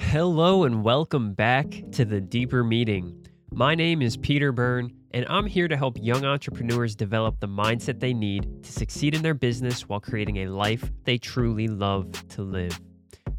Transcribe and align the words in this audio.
Hello 0.00 0.64
and 0.64 0.82
welcome 0.82 1.34
back 1.34 1.66
to 1.92 2.04
the 2.04 2.20
Deeper 2.20 2.64
Meaning. 2.64 3.24
My 3.52 3.76
name 3.76 4.02
is 4.02 4.16
Peter 4.16 4.50
Byrne, 4.50 4.90
and 5.12 5.24
I'm 5.28 5.46
here 5.46 5.68
to 5.68 5.76
help 5.76 5.98
young 6.00 6.24
entrepreneurs 6.24 6.96
develop 6.96 7.38
the 7.38 7.46
mindset 7.46 8.00
they 8.00 8.12
need 8.12 8.64
to 8.64 8.72
succeed 8.72 9.14
in 9.14 9.22
their 9.22 9.34
business 9.34 9.88
while 9.88 10.00
creating 10.00 10.38
a 10.38 10.46
life 10.46 10.90
they 11.04 11.16
truly 11.16 11.68
love 11.68 12.10
to 12.30 12.42
live. 12.42 12.80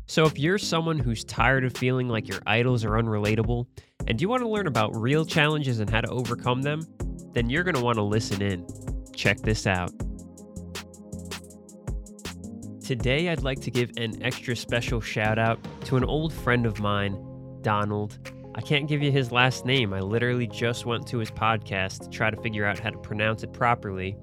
So, 0.05 0.23
if 0.23 0.39
you're 0.39 0.57
someone 0.57 0.97
who's 0.97 1.25
tired 1.25 1.65
of 1.65 1.75
feeling 1.75 2.08
like 2.08 2.29
your 2.29 2.39
idols 2.46 2.85
are 2.85 2.91
unrelatable 2.91 3.65
and 4.07 4.21
you 4.21 4.29
want 4.29 4.43
to 4.43 4.47
learn 4.47 4.67
about 4.67 4.96
real 4.96 5.25
challenges 5.25 5.81
and 5.81 5.89
how 5.89 5.99
to 5.99 6.09
overcome 6.09 6.62
them, 6.62 6.87
then 7.33 7.49
you're 7.49 7.63
going 7.63 7.75
to 7.75 7.83
want 7.83 7.97
to 7.97 8.03
listen 8.03 8.41
in. 8.41 8.65
Check 9.13 9.39
this 9.39 9.67
out. 9.67 9.91
Today, 12.81 13.29
I'd 13.29 13.43
like 13.43 13.61
to 13.61 13.71
give 13.71 13.91
an 13.97 14.23
extra 14.23 14.55
special 14.55 14.99
shout 15.01 15.37
out 15.37 15.59
to 15.85 15.97
an 15.97 16.03
old 16.03 16.34
friend 16.34 16.66
of 16.66 16.80
mine, 16.80 17.16
Donald. 17.61 18.17
I 18.55 18.62
can't 18.62 18.88
give 18.88 19.03
you 19.03 19.12
his 19.12 19.31
last 19.31 19.67
name. 19.67 19.94
I 19.94 19.99
literally 19.99 20.48
just 20.48 20.88
went 20.88 21.05
to 21.08 21.20
his 21.20 21.30
podcast 21.30 22.02
to 22.02 22.09
try 22.09 22.31
to 22.31 22.41
figure 22.41 22.66
out 22.66 22.80
how 22.80 22.89
to 22.89 22.98
pronounce 22.98 23.44
it 23.44 23.53
properly. 23.53 24.17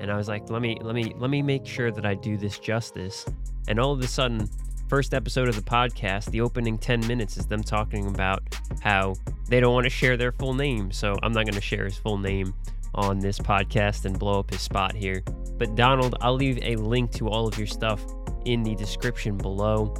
And 0.00 0.10
I 0.10 0.16
was 0.16 0.26
like, 0.26 0.48
let 0.48 0.62
me 0.62 0.78
let 0.80 0.94
me 0.94 1.12
let 1.18 1.28
me 1.28 1.42
make 1.42 1.66
sure 1.66 1.92
that 1.92 2.06
I 2.06 2.14
do 2.14 2.38
this 2.38 2.58
justice. 2.58 3.26
And 3.68 3.78
all 3.78 3.92
of 3.92 4.00
a 4.00 4.08
sudden, 4.08 4.48
first 4.88 5.12
episode 5.12 5.48
of 5.48 5.56
the 5.56 5.62
podcast, 5.62 6.30
the 6.30 6.40
opening 6.40 6.78
10 6.78 7.06
minutes 7.06 7.36
is 7.36 7.46
them 7.46 7.62
talking 7.62 8.06
about 8.06 8.42
how 8.80 9.14
they 9.48 9.60
don't 9.60 9.74
want 9.74 9.84
to 9.84 9.90
share 9.90 10.16
their 10.16 10.32
full 10.32 10.54
name. 10.54 10.90
So 10.92 11.14
I'm 11.22 11.32
not 11.32 11.44
going 11.44 11.54
to 11.54 11.60
share 11.60 11.84
his 11.84 11.98
full 11.98 12.16
name 12.16 12.54
on 12.94 13.18
this 13.18 13.38
podcast 13.38 14.04
and 14.04 14.18
blow 14.18 14.40
up 14.40 14.50
his 14.50 14.60
spot 14.60 14.94
here. 14.94 15.22
But 15.58 15.74
Donald, 15.74 16.16
I'll 16.20 16.34
leave 16.34 16.58
a 16.62 16.76
link 16.76 17.12
to 17.12 17.28
all 17.28 17.46
of 17.46 17.58
your 17.58 17.66
stuff 17.66 18.04
in 18.44 18.62
the 18.62 18.74
description 18.74 19.36
below. 19.36 19.94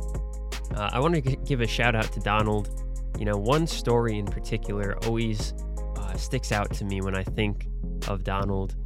Uh, 0.75 0.91
I 0.93 1.01
want 1.01 1.15
to 1.15 1.21
give 1.21 1.61
a 1.61 1.67
shout 1.67 1.95
out 1.95 2.13
to 2.13 2.21
Donald. 2.21 2.85
You 3.19 3.25
know, 3.25 3.37
one 3.37 3.67
story 3.67 4.19
in 4.19 4.27
particular 4.27 4.97
always 5.05 5.55
uh, 5.97 6.15
sticks 6.17 6.53
out 6.53 6.73
to 6.75 6.85
me 6.85 7.01
when 7.01 7.17
I 7.17 7.25
think 7.25 7.67
of 8.07 8.23
Donald, 8.25 8.77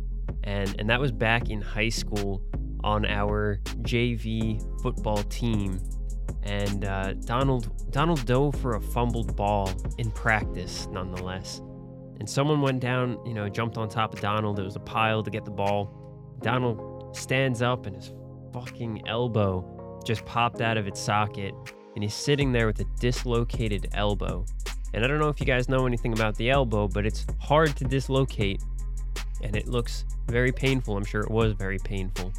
and 0.45 0.75
and 0.79 0.89
that 0.89 1.01
was 1.01 1.13
back 1.13 1.51
in 1.51 1.61
high 1.61 1.91
school 1.91 2.43
on 2.83 3.05
our 3.07 3.61
JV 3.83 4.61
football 4.83 5.23
team. 5.25 5.81
And 6.45 6.85
uh, 6.85 7.15
Donald 7.15 7.91
Donald 7.93 8.25
dove 8.27 8.57
for 8.57 8.77
a 8.77 8.81
fumbled 8.81 9.37
ball 9.37 9.71
in 9.99 10.11
practice, 10.11 10.89
nonetheless. 10.91 11.61
And 12.19 12.29
someone 12.29 12.61
went 12.61 12.81
down, 12.81 13.19
you 13.27 13.35
know, 13.35 13.49
jumped 13.49 13.77
on 13.77 13.89
top 13.89 14.15
of 14.15 14.21
Donald. 14.21 14.59
It 14.59 14.65
was 14.65 14.77
a 14.77 14.81
pile 14.81 15.23
to 15.23 15.31
get 15.31 15.45
the 15.45 15.51
ball. 15.51 16.39
Donald 16.41 17.17
stands 17.17 17.63
up 17.63 17.87
and 17.87 17.97
his 17.97 18.13
fucking 18.53 19.07
elbow 19.09 20.01
just 20.05 20.25
popped 20.25 20.61
out 20.61 20.77
of 20.77 20.87
its 20.87 21.01
socket 21.01 21.55
and 21.95 22.03
he's 22.03 22.15
sitting 22.15 22.53
there 22.53 22.67
with 22.67 22.81
a 22.81 22.87
dislocated 23.01 23.89
elbow. 23.93 24.45
And 24.95 25.05
I 25.05 25.09
don't 25.09 25.19
know 25.19 25.29
if 25.29 25.41
you 25.41 25.47
guys 25.47 25.69
know 25.69 25.87
anything 25.87 26.13
about 26.13 26.37
the 26.37 26.51
elbow, 26.51 26.89
but 26.89 27.07
it's 27.07 27.27
hard 27.41 27.77
to 27.77 27.85
dislocate 27.85 28.63
and 29.43 29.57
it 29.57 29.67
looks 29.67 30.05
very 30.29 30.53
painful. 30.53 30.97
I'm 30.97 31.05
sure 31.05 31.23
it 31.23 31.31
was 31.31 31.53
very 31.53 31.79
painful. 31.79 32.33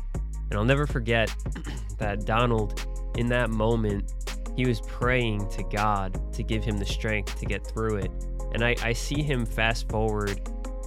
And 0.50 0.60
I'll 0.60 0.66
never 0.66 0.86
forget 0.86 1.34
that 1.98 2.26
Donald, 2.26 2.86
in 3.18 3.28
that 3.30 3.50
moment, 3.50 4.14
he 4.56 4.66
was 4.68 4.82
praying 4.82 5.50
to 5.50 5.64
God 5.64 6.34
to 6.34 6.44
give 6.44 6.64
him 6.64 6.78
the 6.78 6.86
strength 6.86 7.40
to 7.40 7.46
get 7.46 7.66
through 7.66 7.98
it. 7.98 8.12
And 8.54 8.64
I, 8.64 8.76
I 8.82 8.94
see 8.94 9.22
him 9.22 9.46
fast 9.46 9.90
forward, 9.90 10.40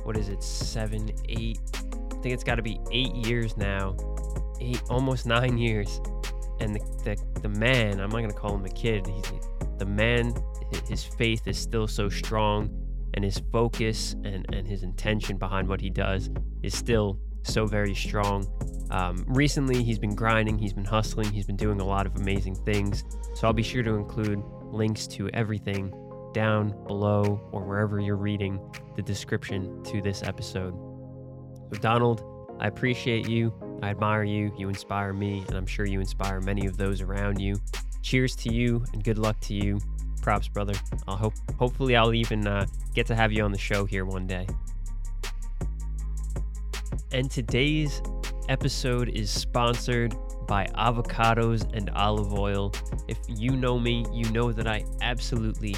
what 0.04 0.16
is 0.16 0.28
it, 0.28 0.42
seven, 0.42 1.10
eight, 1.28 1.58
I 1.74 2.20
think 2.20 2.34
it's 2.34 2.44
got 2.44 2.56
to 2.56 2.62
be 2.62 2.80
eight 2.92 3.14
years 3.14 3.56
now, 3.56 3.96
eight, 4.60 4.82
almost 4.88 5.26
nine 5.26 5.58
years. 5.58 6.00
And 6.60 6.74
the, 6.74 6.80
the, 7.04 7.40
the 7.40 7.48
man, 7.48 8.00
I'm 8.00 8.10
not 8.10 8.18
going 8.18 8.30
to 8.30 8.36
call 8.36 8.54
him 8.54 8.64
a 8.64 8.70
kid, 8.70 9.06
he's 9.06 9.32
the 9.78 9.86
man, 9.86 10.34
his 10.88 11.04
faith 11.04 11.46
is 11.46 11.58
still 11.58 11.86
so 11.86 12.08
strong, 12.08 12.70
and 13.14 13.24
his 13.24 13.42
focus 13.52 14.14
and, 14.24 14.46
and 14.54 14.66
his 14.66 14.82
intention 14.82 15.36
behind 15.36 15.68
what 15.68 15.80
he 15.80 15.90
does 15.90 16.30
is 16.62 16.74
still 16.74 17.18
so 17.42 17.66
very 17.66 17.94
strong. 17.94 18.46
Um, 18.90 19.24
recently, 19.26 19.82
he's 19.82 19.98
been 19.98 20.14
grinding, 20.14 20.58
he's 20.58 20.72
been 20.72 20.84
hustling, 20.84 21.30
he's 21.32 21.46
been 21.46 21.56
doing 21.56 21.80
a 21.80 21.84
lot 21.84 22.06
of 22.06 22.16
amazing 22.16 22.54
things. 22.54 23.04
So 23.34 23.46
I'll 23.46 23.52
be 23.52 23.62
sure 23.62 23.82
to 23.82 23.94
include 23.94 24.42
links 24.62 25.06
to 25.08 25.28
everything 25.30 25.92
down 26.32 26.70
below 26.86 27.40
or 27.52 27.64
wherever 27.64 28.00
you're 28.00 28.16
reading 28.16 28.60
the 28.96 29.02
description 29.02 29.82
to 29.84 30.00
this 30.00 30.22
episode. 30.22 30.74
So, 31.72 31.78
Donald, 31.80 32.22
I 32.60 32.68
appreciate 32.68 33.28
you. 33.28 33.52
I 33.82 33.90
admire 33.90 34.24
you. 34.24 34.52
You 34.56 34.68
inspire 34.68 35.12
me, 35.12 35.44
and 35.48 35.56
I'm 35.56 35.66
sure 35.66 35.86
you 35.86 36.00
inspire 36.00 36.40
many 36.40 36.66
of 36.66 36.76
those 36.76 37.00
around 37.00 37.40
you. 37.40 37.56
Cheers 38.02 38.36
to 38.36 38.52
you, 38.52 38.84
and 38.92 39.02
good 39.04 39.18
luck 39.18 39.38
to 39.40 39.54
you. 39.54 39.78
Props, 40.22 40.48
brother. 40.48 40.74
I'll 41.06 41.16
hope. 41.16 41.34
Hopefully, 41.58 41.96
I'll 41.96 42.14
even 42.14 42.46
uh, 42.46 42.66
get 42.94 43.06
to 43.06 43.14
have 43.14 43.32
you 43.32 43.44
on 43.44 43.52
the 43.52 43.58
show 43.58 43.84
here 43.84 44.04
one 44.04 44.26
day. 44.26 44.46
And 47.12 47.30
today's 47.30 48.02
episode 48.48 49.08
is 49.10 49.30
sponsored 49.30 50.14
by 50.46 50.66
avocados 50.76 51.68
and 51.74 51.90
olive 51.90 52.32
oil. 52.32 52.72
If 53.08 53.18
you 53.28 53.50
know 53.56 53.78
me, 53.78 54.04
you 54.12 54.30
know 54.30 54.52
that 54.52 54.66
I 54.66 54.84
absolutely 55.02 55.76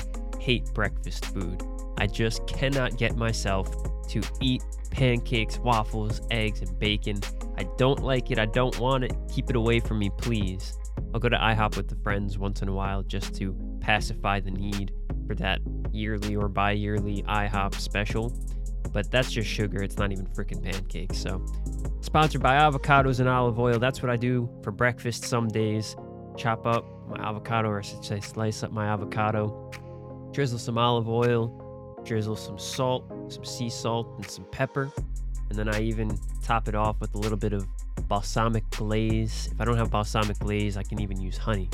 hate 0.48 0.72
breakfast 0.72 1.26
food. 1.26 1.62
I 1.98 2.06
just 2.06 2.46
cannot 2.46 2.96
get 2.96 3.16
myself 3.16 3.68
to 4.08 4.22
eat 4.40 4.64
pancakes, 4.90 5.58
waffles, 5.58 6.22
eggs, 6.30 6.62
and 6.62 6.78
bacon. 6.78 7.20
I 7.58 7.64
don't 7.76 8.02
like 8.02 8.30
it. 8.30 8.38
I 8.38 8.46
don't 8.46 8.78
want 8.80 9.04
it. 9.04 9.12
Keep 9.30 9.50
it 9.50 9.56
away 9.56 9.78
from 9.78 9.98
me, 9.98 10.10
please. 10.16 10.78
I'll 11.12 11.20
go 11.20 11.28
to 11.28 11.36
IHOP 11.36 11.76
with 11.76 11.88
the 11.88 11.96
friends 11.96 12.38
once 12.38 12.62
in 12.62 12.68
a 12.68 12.72
while 12.72 13.02
just 13.02 13.34
to 13.34 13.54
pacify 13.80 14.40
the 14.40 14.50
need 14.50 14.94
for 15.26 15.34
that 15.34 15.60
yearly 15.92 16.34
or 16.34 16.48
bi 16.48 16.70
yearly 16.70 17.22
IHOP 17.24 17.74
special. 17.74 18.32
But 18.90 19.10
that's 19.10 19.30
just 19.30 19.50
sugar. 19.50 19.82
It's 19.82 19.98
not 19.98 20.12
even 20.12 20.24
freaking 20.28 20.62
pancakes. 20.62 21.18
So, 21.18 21.44
sponsored 22.00 22.42
by 22.42 22.56
avocados 22.56 23.20
and 23.20 23.28
olive 23.28 23.58
oil. 23.58 23.78
That's 23.78 24.02
what 24.02 24.08
I 24.08 24.16
do 24.16 24.48
for 24.62 24.70
breakfast 24.70 25.24
some 25.24 25.48
days. 25.48 25.94
Chop 26.38 26.66
up 26.66 26.86
my 27.06 27.22
avocado, 27.22 27.68
or 27.68 27.80
I 27.80 27.82
should 27.82 28.02
say, 28.02 28.20
slice 28.20 28.62
up 28.62 28.72
my 28.72 28.86
avocado, 28.86 29.70
drizzle 30.32 30.58
some 30.58 30.78
olive 30.78 31.08
oil, 31.08 32.00
drizzle 32.04 32.36
some 32.36 32.58
salt, 32.58 33.04
some 33.28 33.44
sea 33.44 33.70
salt, 33.70 34.08
and 34.16 34.30
some 34.30 34.44
pepper. 34.46 34.90
And 35.50 35.58
then 35.58 35.68
I 35.68 35.80
even 35.80 36.18
top 36.42 36.68
it 36.68 36.74
off 36.74 37.00
with 37.00 37.14
a 37.14 37.18
little 37.18 37.38
bit 37.38 37.52
of 37.52 37.66
balsamic 38.08 38.68
glaze. 38.70 39.48
If 39.52 39.60
I 39.60 39.64
don't 39.64 39.76
have 39.76 39.90
balsamic 39.90 40.38
glaze, 40.38 40.76
I 40.76 40.82
can 40.82 41.00
even 41.00 41.20
use 41.20 41.36
honey. 41.36 41.68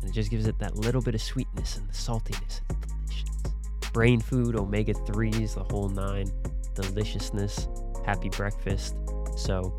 And 0.00 0.10
it 0.10 0.12
just 0.12 0.30
gives 0.30 0.46
it 0.46 0.58
that 0.58 0.76
little 0.76 1.00
bit 1.00 1.14
of 1.14 1.22
sweetness 1.22 1.76
and 1.76 1.88
the 1.88 1.92
saltiness. 1.92 2.60
It's 2.70 2.80
delicious. 3.06 3.92
Brain 3.92 4.20
food, 4.20 4.56
omega 4.56 4.94
3s, 4.94 5.54
the 5.54 5.64
whole 5.64 5.88
nine. 5.88 6.30
Deliciousness. 6.74 7.68
Happy 8.04 8.28
breakfast. 8.28 8.96
So, 9.36 9.78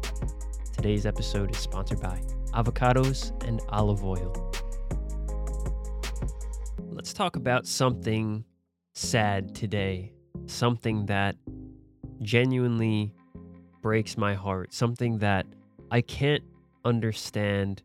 today's 0.75 1.05
episode 1.05 1.51
is 1.51 1.57
sponsored 1.57 2.01
by 2.01 2.21
avocados 2.53 3.31
and 3.47 3.61
olive 3.69 4.03
oil. 4.03 4.51
Let's 6.99 7.13
talk 7.13 7.37
about 7.37 7.65
something 7.65 8.43
sad 8.93 9.55
today, 9.55 10.11
something 10.47 11.05
that 11.05 11.37
genuinely 12.21 13.13
breaks 13.81 14.17
my 14.17 14.33
heart, 14.33 14.73
something 14.73 15.19
that 15.19 15.45
I 15.91 16.01
can't 16.01 16.43
understand 16.83 17.83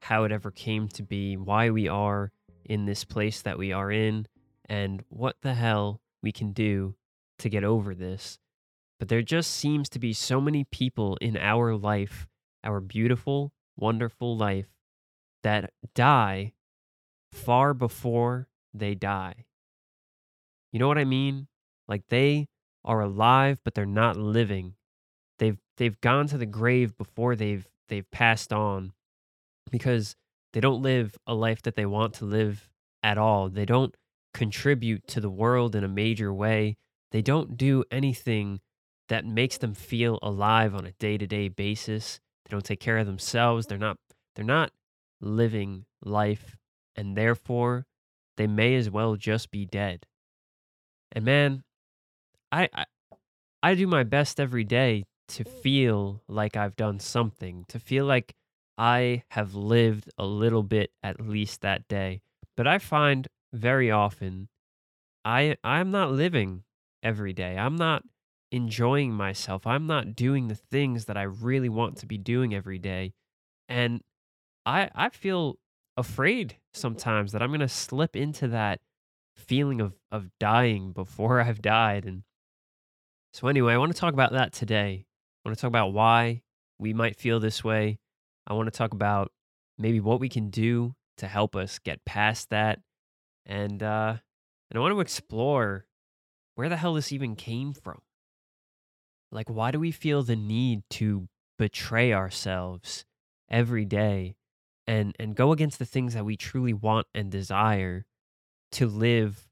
how 0.00 0.24
it 0.24 0.30
ever 0.30 0.50
came 0.50 0.88
to 0.88 1.02
be, 1.02 1.38
why 1.38 1.70
we 1.70 1.88
are 1.88 2.32
in 2.66 2.84
this 2.84 3.02
place 3.02 3.40
that 3.40 3.56
we 3.56 3.72
are 3.72 3.90
in, 3.90 4.26
and 4.66 5.02
what 5.08 5.36
the 5.40 5.54
hell 5.54 6.02
we 6.22 6.30
can 6.30 6.52
do 6.52 6.96
to 7.38 7.48
get 7.48 7.64
over 7.64 7.94
this. 7.94 8.38
But 8.98 9.08
there 9.08 9.22
just 9.22 9.52
seems 9.52 9.88
to 9.88 9.98
be 9.98 10.12
so 10.12 10.38
many 10.38 10.64
people 10.64 11.16
in 11.22 11.38
our 11.38 11.74
life, 11.74 12.26
our 12.62 12.82
beautiful, 12.82 13.54
wonderful 13.74 14.36
life, 14.36 14.68
that 15.42 15.72
die 15.94 16.52
far 17.34 17.74
before 17.74 18.48
they 18.72 18.94
die. 18.94 19.46
You 20.72 20.78
know 20.78 20.88
what 20.88 20.98
I 20.98 21.04
mean? 21.04 21.48
Like 21.88 22.02
they 22.08 22.48
are 22.84 23.00
alive, 23.00 23.60
but 23.64 23.74
they're 23.74 23.86
not 23.86 24.16
living. 24.16 24.74
They've 25.38 25.58
they've 25.76 26.00
gone 26.00 26.26
to 26.28 26.38
the 26.38 26.46
grave 26.46 26.96
before 26.96 27.36
they've 27.36 27.66
they've 27.88 28.10
passed 28.10 28.52
on 28.52 28.92
because 29.70 30.16
they 30.52 30.60
don't 30.60 30.82
live 30.82 31.16
a 31.26 31.34
life 31.34 31.62
that 31.62 31.74
they 31.74 31.86
want 31.86 32.14
to 32.14 32.24
live 32.24 32.68
at 33.02 33.18
all. 33.18 33.48
They 33.48 33.64
don't 33.64 33.94
contribute 34.32 35.06
to 35.08 35.20
the 35.20 35.30
world 35.30 35.74
in 35.74 35.84
a 35.84 35.88
major 35.88 36.32
way. 36.32 36.76
They 37.12 37.22
don't 37.22 37.56
do 37.56 37.84
anything 37.90 38.60
that 39.08 39.26
makes 39.26 39.58
them 39.58 39.74
feel 39.74 40.18
alive 40.22 40.74
on 40.74 40.86
a 40.86 40.92
day-to-day 40.92 41.48
basis. 41.48 42.20
They 42.44 42.50
don't 42.50 42.64
take 42.64 42.80
care 42.80 42.98
of 42.98 43.06
themselves. 43.06 43.66
They're 43.66 43.78
not 43.78 43.98
they're 44.34 44.44
not 44.44 44.72
living 45.20 45.84
life 46.02 46.56
and 46.96 47.16
therefore 47.16 47.86
they 48.36 48.46
may 48.46 48.74
as 48.74 48.90
well 48.90 49.16
just 49.16 49.50
be 49.50 49.64
dead. 49.64 50.06
And 51.12 51.24
man, 51.24 51.62
I, 52.50 52.68
I 52.74 52.84
I 53.62 53.74
do 53.74 53.86
my 53.86 54.02
best 54.02 54.40
every 54.40 54.64
day 54.64 55.04
to 55.28 55.44
mm. 55.44 55.48
feel 55.62 56.22
like 56.28 56.56
I've 56.56 56.76
done 56.76 57.00
something, 57.00 57.64
to 57.68 57.78
feel 57.78 58.04
like 58.04 58.34
I 58.76 59.22
have 59.30 59.54
lived 59.54 60.10
a 60.18 60.26
little 60.26 60.62
bit 60.62 60.90
at 61.02 61.20
least 61.20 61.60
that 61.62 61.88
day. 61.88 62.20
But 62.56 62.66
I 62.66 62.78
find 62.78 63.26
very 63.52 63.90
often 63.90 64.48
I 65.24 65.56
I'm 65.64 65.90
not 65.90 66.12
living 66.12 66.64
every 67.02 67.32
day. 67.32 67.56
I'm 67.56 67.76
not 67.76 68.02
enjoying 68.52 69.12
myself. 69.12 69.66
I'm 69.66 69.86
not 69.86 70.14
doing 70.14 70.48
the 70.48 70.54
things 70.54 71.06
that 71.06 71.16
I 71.16 71.22
really 71.22 71.68
want 71.68 71.96
to 71.98 72.06
be 72.06 72.18
doing 72.18 72.54
every 72.54 72.78
day. 72.78 73.14
And 73.68 74.02
I 74.66 74.90
I 74.94 75.08
feel 75.08 75.58
afraid 75.96 76.56
sometimes 76.72 77.32
that 77.32 77.42
I'm 77.42 77.50
going 77.50 77.60
to 77.60 77.68
slip 77.68 78.16
into 78.16 78.48
that 78.48 78.80
feeling 79.36 79.80
of 79.80 79.94
of 80.10 80.30
dying 80.38 80.92
before 80.92 81.40
I've 81.42 81.62
died 81.62 82.04
and 82.04 82.22
so 83.34 83.48
anyway, 83.48 83.74
I 83.74 83.78
want 83.78 83.90
to 83.92 83.98
talk 83.98 84.14
about 84.14 84.30
that 84.30 84.52
today. 84.52 85.06
I 85.44 85.48
want 85.48 85.58
to 85.58 85.60
talk 85.60 85.68
about 85.68 85.92
why 85.92 86.42
we 86.78 86.92
might 86.92 87.16
feel 87.16 87.40
this 87.40 87.64
way. 87.64 87.98
I 88.46 88.52
want 88.52 88.72
to 88.72 88.78
talk 88.78 88.94
about 88.94 89.32
maybe 89.76 89.98
what 89.98 90.20
we 90.20 90.28
can 90.28 90.50
do 90.50 90.94
to 91.16 91.26
help 91.26 91.56
us 91.56 91.80
get 91.80 92.04
past 92.04 92.50
that 92.50 92.78
and 93.44 93.82
uh 93.82 94.16
and 94.70 94.78
I 94.78 94.80
want 94.80 94.94
to 94.94 95.00
explore 95.00 95.86
where 96.54 96.68
the 96.68 96.76
hell 96.76 96.94
this 96.94 97.12
even 97.12 97.34
came 97.34 97.72
from. 97.72 98.00
Like 99.32 99.50
why 99.50 99.72
do 99.72 99.80
we 99.80 99.90
feel 99.90 100.22
the 100.22 100.36
need 100.36 100.82
to 100.90 101.28
betray 101.58 102.12
ourselves 102.12 103.04
every 103.50 103.84
day 103.84 104.36
and 104.86 105.14
and 105.18 105.34
go 105.34 105.52
against 105.52 105.78
the 105.78 105.84
things 105.84 106.14
that 106.14 106.24
we 106.24 106.36
truly 106.36 106.72
want 106.72 107.06
and 107.14 107.30
desire 107.30 108.04
to 108.72 108.86
live 108.86 109.48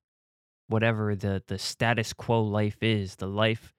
whatever 0.68 1.14
the 1.14 1.42
the 1.46 1.58
status 1.58 2.12
quo 2.12 2.42
life 2.42 2.82
is, 2.82 3.16
the 3.16 3.26
life 3.26 3.74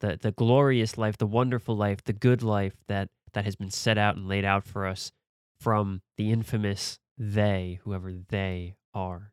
the 0.00 0.18
the 0.20 0.32
glorious 0.32 0.98
life, 0.98 1.16
the 1.16 1.26
wonderful 1.26 1.76
life, 1.76 2.04
the 2.04 2.12
good 2.12 2.42
life 2.42 2.76
that 2.88 3.08
that 3.32 3.44
has 3.44 3.56
been 3.56 3.70
set 3.70 3.96
out 3.96 4.16
and 4.16 4.28
laid 4.28 4.44
out 4.44 4.64
for 4.64 4.86
us 4.86 5.12
from 5.58 6.02
the 6.16 6.30
infamous 6.30 6.98
they, 7.16 7.78
whoever 7.84 8.12
they 8.12 8.74
are. 8.92 9.32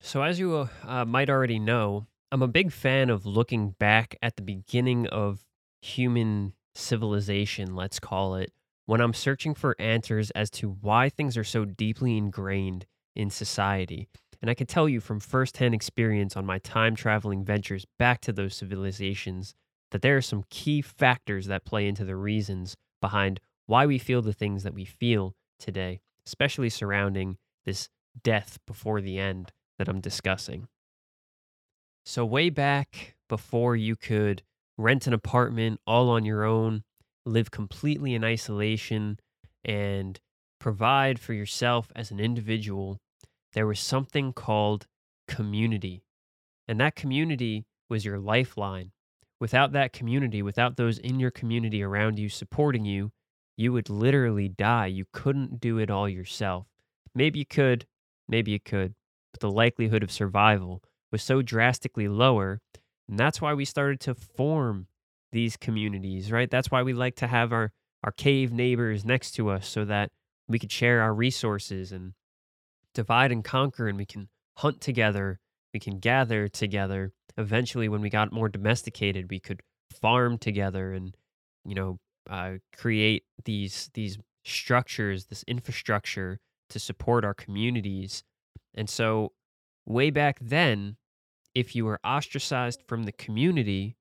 So 0.00 0.22
as 0.22 0.38
you 0.38 0.68
uh, 0.84 1.04
might 1.04 1.30
already 1.30 1.58
know, 1.58 2.06
I'm 2.30 2.42
a 2.42 2.48
big 2.48 2.72
fan 2.72 3.10
of 3.10 3.24
looking 3.24 3.70
back 3.70 4.16
at 4.20 4.36
the 4.36 4.42
beginning 4.42 5.06
of 5.06 5.44
human 5.80 6.54
civilization, 6.74 7.74
let's 7.74 7.98
call 7.98 8.34
it, 8.34 8.52
when 8.88 9.02
I'm 9.02 9.12
searching 9.12 9.54
for 9.54 9.76
answers 9.78 10.30
as 10.30 10.48
to 10.52 10.70
why 10.80 11.10
things 11.10 11.36
are 11.36 11.44
so 11.44 11.66
deeply 11.66 12.16
ingrained 12.16 12.86
in 13.14 13.28
society. 13.28 14.08
And 14.40 14.50
I 14.50 14.54
can 14.54 14.66
tell 14.66 14.88
you 14.88 14.98
from 14.98 15.20
firsthand 15.20 15.74
experience 15.74 16.38
on 16.38 16.46
my 16.46 16.58
time 16.58 16.96
traveling 16.96 17.44
ventures 17.44 17.84
back 17.98 18.22
to 18.22 18.32
those 18.32 18.54
civilizations 18.54 19.54
that 19.90 20.00
there 20.00 20.16
are 20.16 20.22
some 20.22 20.46
key 20.48 20.80
factors 20.80 21.48
that 21.48 21.66
play 21.66 21.86
into 21.86 22.02
the 22.02 22.16
reasons 22.16 22.76
behind 23.02 23.40
why 23.66 23.84
we 23.84 23.98
feel 23.98 24.22
the 24.22 24.32
things 24.32 24.62
that 24.62 24.72
we 24.72 24.86
feel 24.86 25.34
today, 25.58 26.00
especially 26.26 26.70
surrounding 26.70 27.36
this 27.66 27.90
death 28.22 28.58
before 28.66 29.02
the 29.02 29.18
end 29.18 29.52
that 29.78 29.88
I'm 29.88 30.00
discussing. 30.00 30.66
So, 32.06 32.24
way 32.24 32.48
back 32.48 33.16
before 33.28 33.76
you 33.76 33.96
could 33.96 34.44
rent 34.78 35.06
an 35.06 35.12
apartment 35.12 35.78
all 35.86 36.08
on 36.08 36.24
your 36.24 36.44
own, 36.44 36.84
live 37.24 37.50
completely 37.50 38.14
in 38.14 38.24
isolation 38.24 39.18
and 39.64 40.20
provide 40.58 41.18
for 41.18 41.32
yourself 41.32 41.90
as 41.94 42.10
an 42.10 42.20
individual, 42.20 42.98
there 43.52 43.66
was 43.66 43.80
something 43.80 44.32
called 44.32 44.86
community. 45.26 46.02
And 46.66 46.80
that 46.80 46.96
community 46.96 47.64
was 47.88 48.04
your 48.04 48.18
lifeline. 48.18 48.92
Without 49.40 49.72
that 49.72 49.92
community, 49.92 50.42
without 50.42 50.76
those 50.76 50.98
in 50.98 51.20
your 51.20 51.30
community 51.30 51.82
around 51.82 52.18
you 52.18 52.28
supporting 52.28 52.84
you, 52.84 53.12
you 53.56 53.72
would 53.72 53.88
literally 53.88 54.48
die. 54.48 54.86
You 54.86 55.04
couldn't 55.12 55.60
do 55.60 55.78
it 55.78 55.90
all 55.90 56.08
yourself. 56.08 56.66
Maybe 57.14 57.40
you 57.40 57.46
could, 57.46 57.86
maybe 58.28 58.52
you 58.52 58.60
could, 58.60 58.94
but 59.32 59.40
the 59.40 59.50
likelihood 59.50 60.02
of 60.02 60.10
survival 60.10 60.82
was 61.10 61.22
so 61.22 61.42
drastically 61.42 62.08
lower. 62.08 62.60
And 63.08 63.18
that's 63.18 63.40
why 63.40 63.54
we 63.54 63.64
started 63.64 64.00
to 64.00 64.14
form 64.14 64.86
these 65.32 65.56
communities, 65.56 66.32
right? 66.32 66.50
That's 66.50 66.70
why 66.70 66.82
we 66.82 66.92
like 66.92 67.16
to 67.16 67.26
have 67.26 67.52
our, 67.52 67.72
our 68.02 68.12
cave 68.12 68.52
neighbors 68.52 69.04
next 69.04 69.32
to 69.32 69.50
us 69.50 69.68
so 69.68 69.84
that 69.84 70.10
we 70.48 70.58
could 70.58 70.72
share 70.72 71.02
our 71.02 71.14
resources 71.14 71.92
and 71.92 72.12
divide 72.94 73.30
and 73.30 73.44
conquer 73.44 73.88
and 73.88 73.98
we 73.98 74.06
can 74.06 74.28
hunt 74.58 74.80
together, 74.80 75.38
we 75.72 75.80
can 75.80 75.98
gather 75.98 76.48
together. 76.48 77.12
Eventually, 77.36 77.88
when 77.88 78.00
we 78.00 78.10
got 78.10 78.32
more 78.32 78.48
domesticated, 78.48 79.30
we 79.30 79.38
could 79.38 79.60
farm 79.90 80.38
together 80.38 80.92
and, 80.92 81.14
you 81.64 81.74
know, 81.74 81.98
uh, 82.28 82.54
create 82.76 83.24
these 83.44 83.90
these 83.94 84.18
structures, 84.44 85.26
this 85.26 85.44
infrastructure 85.46 86.38
to 86.70 86.78
support 86.78 87.24
our 87.24 87.34
communities. 87.34 88.24
And 88.74 88.88
so, 88.90 89.32
way 89.86 90.10
back 90.10 90.38
then, 90.40 90.96
if 91.54 91.74
you 91.74 91.84
were 91.84 92.00
ostracized 92.04 92.82
from 92.86 93.04
the 93.04 93.12
community, 93.12 93.96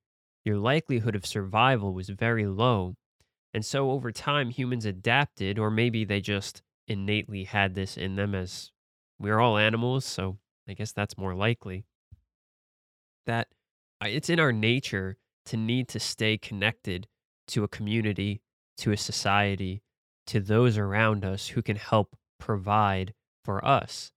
your 0.48 0.58
likelihood 0.58 1.14
of 1.14 1.26
survival 1.26 1.94
was 1.94 2.08
very 2.08 2.48
low. 2.48 2.96
And 3.54 3.66
so 3.66 3.92
over 3.92 4.14
time, 4.14 4.50
humans 4.50 4.86
adapted, 4.86 5.60
or 5.60 5.70
maybe 5.70 6.06
they 6.06 6.22
just 6.22 6.62
innately 6.88 7.44
had 7.44 7.76
this 7.76 7.98
in 7.98 8.16
them 8.16 8.34
as 8.34 8.72
we're 9.20 9.40
all 9.40 9.58
animals. 9.58 10.06
So 10.06 10.38
I 10.68 10.74
guess 10.74 10.94
that's 10.94 11.18
more 11.18 11.36
likely. 11.36 11.84
That 13.26 13.50
it's 14.02 14.30
in 14.30 14.40
our 14.40 14.54
nature 14.54 15.18
to 15.48 15.58
need 15.58 15.90
to 15.90 16.00
stay 16.00 16.38
connected 16.38 17.08
to 17.50 17.66
a 17.66 17.68
community, 17.68 18.42
to 18.78 18.94
a 18.94 18.98
society, 18.98 19.82
to 20.28 20.40
those 20.40 20.78
around 20.78 21.26
us 21.26 21.48
who 21.50 21.62
can 21.62 21.76
help 21.76 22.16
provide 22.40 23.14
for 23.44 23.64
us. 23.66 24.14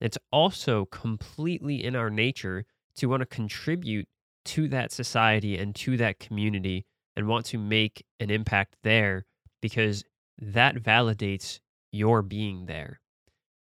It's 0.00 0.18
also 0.30 0.84
completely 0.84 1.82
in 1.82 1.96
our 1.96 2.10
nature 2.10 2.66
to 2.96 3.08
want 3.08 3.22
to 3.22 3.26
contribute 3.26 4.06
to 4.44 4.68
that 4.68 4.92
society 4.92 5.56
and 5.58 5.74
to 5.76 5.96
that 5.96 6.18
community 6.18 6.84
and 7.16 7.28
want 7.28 7.46
to 7.46 7.58
make 7.58 8.04
an 8.20 8.30
impact 8.30 8.76
there 8.82 9.24
because 9.60 10.04
that 10.40 10.76
validates 10.76 11.60
your 11.92 12.22
being 12.22 12.66
there. 12.66 13.00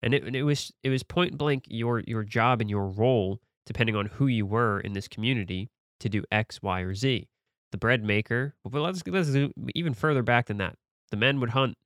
And 0.01 0.13
it, 0.13 0.35
it 0.35 0.43
was 0.43 0.71
it 0.83 0.89
was 0.89 1.03
point 1.03 1.37
blank 1.37 1.65
your 1.67 1.99
your 2.07 2.23
job 2.23 2.61
and 2.61 2.69
your 2.69 2.87
role, 2.87 3.39
depending 3.65 3.95
on 3.95 4.07
who 4.07 4.27
you 4.27 4.45
were 4.45 4.79
in 4.79 4.93
this 4.93 5.07
community, 5.07 5.69
to 5.99 6.09
do 6.09 6.23
X, 6.31 6.61
Y, 6.61 6.81
or 6.81 6.95
Z. 6.95 7.27
The 7.71 7.77
bread 7.77 8.03
maker. 8.03 8.55
Well, 8.63 8.83
let's 8.83 9.05
let's 9.05 9.31
do 9.31 9.51
even 9.75 9.93
further 9.93 10.23
back 10.23 10.47
than 10.47 10.57
that. 10.57 10.75
The 11.11 11.17
men 11.17 11.39
would 11.39 11.51
hunt. 11.51 11.77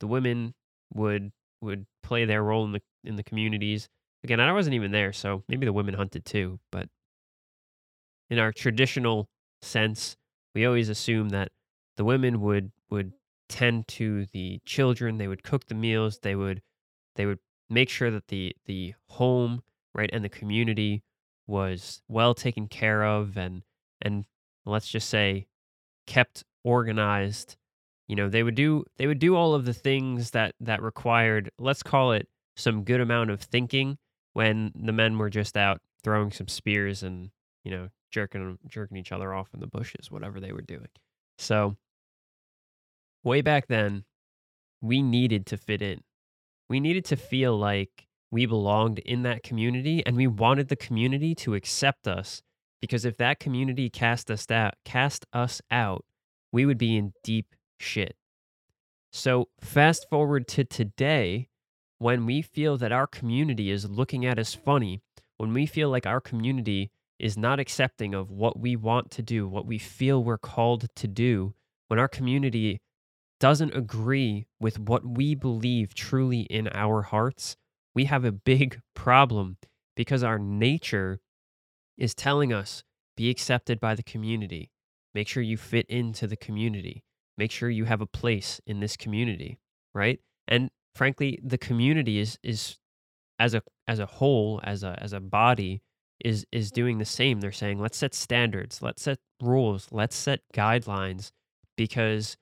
The 0.00 0.06
women 0.06 0.54
would 0.94 1.32
would 1.60 1.86
play 2.02 2.24
their 2.24 2.42
role 2.42 2.64
in 2.64 2.72
the 2.72 2.80
in 3.04 3.16
the 3.16 3.22
communities. 3.22 3.88
Again, 4.22 4.40
I 4.40 4.52
wasn't 4.52 4.74
even 4.74 4.90
there, 4.90 5.12
so 5.12 5.42
maybe 5.48 5.66
the 5.66 5.72
women 5.72 5.94
hunted 5.94 6.24
too. 6.24 6.58
But 6.72 6.88
in 8.34 8.40
our 8.40 8.52
traditional 8.52 9.28
sense, 9.62 10.16
we 10.56 10.66
always 10.66 10.88
assume 10.88 11.28
that 11.28 11.50
the 11.96 12.04
women 12.04 12.40
would 12.40 12.72
would 12.90 13.12
tend 13.48 13.86
to 13.86 14.26
the 14.32 14.60
children, 14.66 15.18
they 15.18 15.28
would 15.28 15.44
cook 15.44 15.66
the 15.66 15.74
meals, 15.74 16.18
they 16.20 16.34
would 16.34 16.60
they 17.14 17.26
would 17.26 17.38
make 17.70 17.88
sure 17.88 18.10
that 18.10 18.26
the 18.26 18.56
the 18.66 18.94
home, 19.08 19.62
right, 19.94 20.10
and 20.12 20.24
the 20.24 20.28
community 20.28 21.04
was 21.46 22.02
well 22.08 22.34
taken 22.34 22.66
care 22.66 23.04
of 23.04 23.36
and 23.36 23.62
and 24.02 24.24
let's 24.66 24.88
just 24.88 25.08
say 25.08 25.46
kept 26.08 26.42
organized. 26.64 27.56
You 28.08 28.16
know, 28.16 28.28
they 28.28 28.42
would 28.42 28.56
do 28.56 28.84
they 28.96 29.06
would 29.06 29.20
do 29.20 29.36
all 29.36 29.54
of 29.54 29.64
the 29.64 29.72
things 29.74 30.32
that 30.32 30.56
that 30.58 30.82
required, 30.82 31.52
let's 31.58 31.84
call 31.84 32.10
it 32.10 32.26
some 32.56 32.82
good 32.82 33.00
amount 33.00 33.30
of 33.30 33.40
thinking 33.40 33.96
when 34.32 34.72
the 34.74 34.92
men 34.92 35.18
were 35.18 35.30
just 35.30 35.56
out 35.56 35.80
throwing 36.02 36.32
some 36.32 36.48
spears 36.48 37.04
and, 37.04 37.30
you 37.64 37.70
know, 37.70 37.88
jerking 38.14 38.58
jerking 38.68 38.96
each 38.96 39.12
other 39.12 39.34
off 39.34 39.48
in 39.52 39.60
the 39.60 39.66
bushes, 39.66 40.10
whatever 40.10 40.38
they 40.40 40.52
were 40.52 40.62
doing. 40.62 40.88
So 41.36 41.76
way 43.24 43.42
back 43.42 43.66
then, 43.66 44.04
we 44.80 45.02
needed 45.02 45.46
to 45.46 45.56
fit 45.56 45.82
in. 45.82 46.00
We 46.68 46.78
needed 46.78 47.04
to 47.06 47.16
feel 47.16 47.58
like 47.58 48.06
we 48.30 48.46
belonged 48.46 49.00
in 49.00 49.22
that 49.24 49.42
community 49.42 50.04
and 50.06 50.16
we 50.16 50.26
wanted 50.28 50.68
the 50.68 50.76
community 50.76 51.34
to 51.36 51.54
accept 51.54 52.06
us 52.06 52.42
because 52.80 53.04
if 53.04 53.16
that 53.16 53.40
community 53.40 53.90
cast 53.90 54.30
us 54.30 54.48
out, 54.50 54.74
cast 54.84 55.26
us 55.32 55.60
out, 55.70 56.04
we 56.52 56.66
would 56.66 56.78
be 56.78 56.96
in 56.96 57.12
deep 57.24 57.54
shit. 57.80 58.14
So 59.12 59.48
fast 59.60 60.06
forward 60.08 60.46
to 60.48 60.64
today 60.64 61.48
when 61.98 62.26
we 62.26 62.42
feel 62.42 62.76
that 62.78 62.92
our 62.92 63.06
community 63.06 63.70
is 63.70 63.88
looking 63.88 64.24
at 64.26 64.38
us 64.38 64.54
funny, 64.54 65.00
when 65.36 65.52
we 65.52 65.66
feel 65.66 65.88
like 65.88 66.06
our 66.06 66.20
community 66.20 66.90
is 67.18 67.36
not 67.36 67.60
accepting 67.60 68.14
of 68.14 68.30
what 68.30 68.58
we 68.58 68.76
want 68.76 69.10
to 69.12 69.22
do, 69.22 69.46
what 69.46 69.66
we 69.66 69.78
feel 69.78 70.22
we're 70.22 70.38
called 70.38 70.86
to 70.96 71.08
do, 71.08 71.54
when 71.88 71.98
our 71.98 72.08
community 72.08 72.80
doesn't 73.40 73.74
agree 73.74 74.46
with 74.60 74.78
what 74.78 75.04
we 75.06 75.34
believe 75.34 75.94
truly 75.94 76.42
in 76.42 76.68
our 76.68 77.02
hearts, 77.02 77.56
we 77.94 78.04
have 78.06 78.24
a 78.24 78.32
big 78.32 78.80
problem 78.94 79.56
because 79.96 80.22
our 80.22 80.38
nature 80.38 81.20
is 81.96 82.14
telling 82.14 82.52
us 82.52 82.82
be 83.16 83.30
accepted 83.30 83.78
by 83.78 83.94
the 83.94 84.02
community. 84.02 84.70
Make 85.14 85.28
sure 85.28 85.42
you 85.42 85.56
fit 85.56 85.86
into 85.88 86.26
the 86.26 86.36
community. 86.36 87.04
Make 87.38 87.50
sure 87.52 87.70
you 87.70 87.84
have 87.84 88.00
a 88.00 88.06
place 88.06 88.60
in 88.66 88.80
this 88.80 88.96
community, 88.96 89.58
right? 89.94 90.18
And 90.48 90.70
frankly, 90.94 91.38
the 91.42 91.58
community 91.58 92.18
is 92.18 92.38
is 92.42 92.78
as 93.38 93.54
a 93.54 93.62
as 93.86 93.98
a 93.98 94.06
whole, 94.06 94.60
as 94.64 94.82
a 94.82 94.98
as 95.00 95.12
a 95.12 95.20
body, 95.20 95.82
is 96.24 96.44
is 96.50 96.72
doing 96.72 96.98
the 96.98 97.04
same. 97.04 97.40
They're 97.40 97.52
saying, 97.52 97.78
let's 97.78 97.98
set 97.98 98.14
standards, 98.14 98.82
let's 98.82 99.02
set 99.02 99.18
rules, 99.40 99.88
let's 99.92 100.16
set 100.16 100.40
guidelines, 100.52 101.30
because 101.76 102.36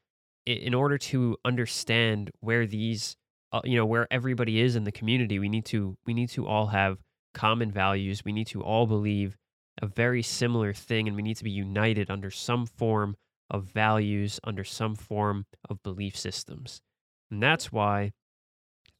in 0.46 0.74
order 0.74 0.98
to 0.98 1.36
understand 1.44 2.30
where 2.40 2.66
these, 2.66 3.16
uh, 3.52 3.60
you 3.64 3.76
know, 3.76 3.86
where 3.86 4.06
everybody 4.10 4.60
is 4.60 4.76
in 4.76 4.84
the 4.84 4.92
community, 4.92 5.38
we 5.38 5.48
need 5.48 5.66
to 5.66 5.96
we 6.06 6.14
need 6.14 6.30
to 6.30 6.46
all 6.46 6.68
have 6.68 6.98
common 7.34 7.70
values. 7.70 8.24
We 8.24 8.32
need 8.32 8.46
to 8.48 8.62
all 8.62 8.86
believe 8.86 9.36
a 9.80 9.86
very 9.86 10.22
similar 10.22 10.72
thing, 10.72 11.08
and 11.08 11.16
we 11.16 11.22
need 11.22 11.36
to 11.38 11.44
be 11.44 11.50
united 11.50 12.10
under 12.10 12.30
some 12.30 12.66
form 12.66 13.16
of 13.50 13.64
values, 13.64 14.40
under 14.44 14.64
some 14.64 14.94
form 14.94 15.44
of 15.68 15.82
belief 15.82 16.16
systems. 16.16 16.80
And 17.30 17.42
that's 17.42 17.72
why 17.72 18.12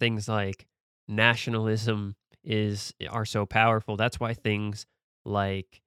things 0.01 0.29
like 0.29 0.67
nationalism 1.09 2.17
is 2.45 2.93
eh, 3.01 3.07
are 3.07 3.25
so 3.25 3.47
powerful. 3.47 3.97
That's 3.97 4.21
why 4.21 4.35
things 4.35 4.87
like 5.25 5.83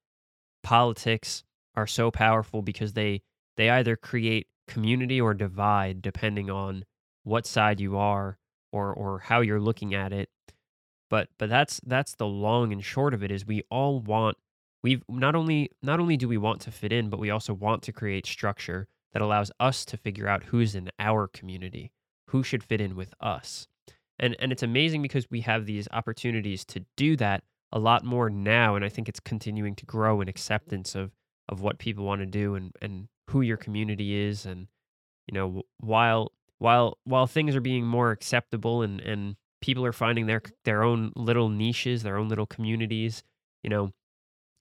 politics 0.64 1.44
are 1.76 1.88
so 1.88 2.12
powerful 2.12 2.62
because 2.62 2.94
they 2.94 3.22
they 3.58 3.70
either 3.70 3.96
create 3.96 4.48
community 4.68 5.22
or 5.22 5.34
divide 5.34 6.02
depending 6.02 6.50
on 6.50 6.86
what 7.24 7.46
side 7.46 7.80
you 7.80 7.98
are 7.98 8.38
or 8.72 8.94
or 8.94 9.20
how 9.20 9.42
you're 9.42 9.60
looking 9.60 9.94
at 9.94 10.14
it. 10.14 10.30
But 11.10 11.30
but 11.38 11.50
that's 11.50 11.82
that's 11.86 12.16
the 12.16 12.28
long 12.28 12.72
and 12.72 12.84
short 12.84 13.14
of 13.14 13.24
it 13.24 13.32
is 13.32 13.46
we 13.46 13.64
all 13.70 14.00
want 14.00 14.38
we've 14.84 15.04
not 15.10 15.36
only 15.36 15.72
not 15.82 16.00
only 16.00 16.18
do 16.18 16.28
we 16.28 16.38
want 16.38 16.62
to 16.62 16.72
fit 16.72 16.92
in, 16.92 17.10
but 17.10 17.20
we 17.20 17.30
also 17.30 17.54
want 17.54 17.84
to 17.84 17.92
create 17.92 18.26
structure 18.26 18.88
that 19.14 19.22
allows 19.22 19.52
us 19.60 19.86
to 19.86 19.98
figure 19.98 20.28
out 20.28 20.44
who's 20.44 20.76
in 20.76 20.90
our 21.00 21.28
community, 21.28 21.92
who 22.30 22.44
should 22.44 22.64
fit 22.64 22.82
in 22.82 22.96
with 22.96 23.14
us. 23.20 23.68
And 24.20 24.36
and 24.40 24.52
it's 24.52 24.64
amazing 24.64 25.02
because 25.02 25.30
we 25.30 25.42
have 25.42 25.66
these 25.66 25.88
opportunities 25.92 26.66
to 26.66 26.86
do 26.96 27.16
that 27.18 27.44
a 27.72 27.80
lot 27.80 28.06
more 28.06 28.30
now 28.30 28.76
and 28.76 28.86
I 28.86 28.90
think 28.90 29.10
it's 29.10 29.20
continuing 29.20 29.76
to 29.76 29.86
grow 29.86 30.22
in 30.22 30.30
acceptance 30.30 30.96
of 30.96 31.12
of 31.50 31.62
what 31.62 31.80
people 31.80 32.06
want 32.06 32.22
to 32.22 32.26
do 32.26 32.56
and 32.56 32.74
and 32.82 33.08
who 33.30 33.42
your 33.42 33.58
community 33.58 34.16
is 34.16 34.46
and 34.46 34.68
you 35.28 35.34
know 35.34 35.64
while 35.80 36.32
while 36.60 36.98
while 37.04 37.28
things 37.28 37.56
are 37.56 37.62
being 37.62 37.86
more 37.86 38.12
acceptable 38.12 38.82
and 38.82 39.02
and 39.02 39.36
people 39.62 39.86
are 39.86 39.94
finding 39.94 40.28
their 40.28 40.42
their 40.64 40.84
own 40.84 41.12
little 41.16 41.50
niches, 41.50 42.04
their 42.04 42.18
own 42.18 42.30
little 42.30 42.46
communities, 42.46 43.24
you 43.64 43.70
know, 43.70 43.92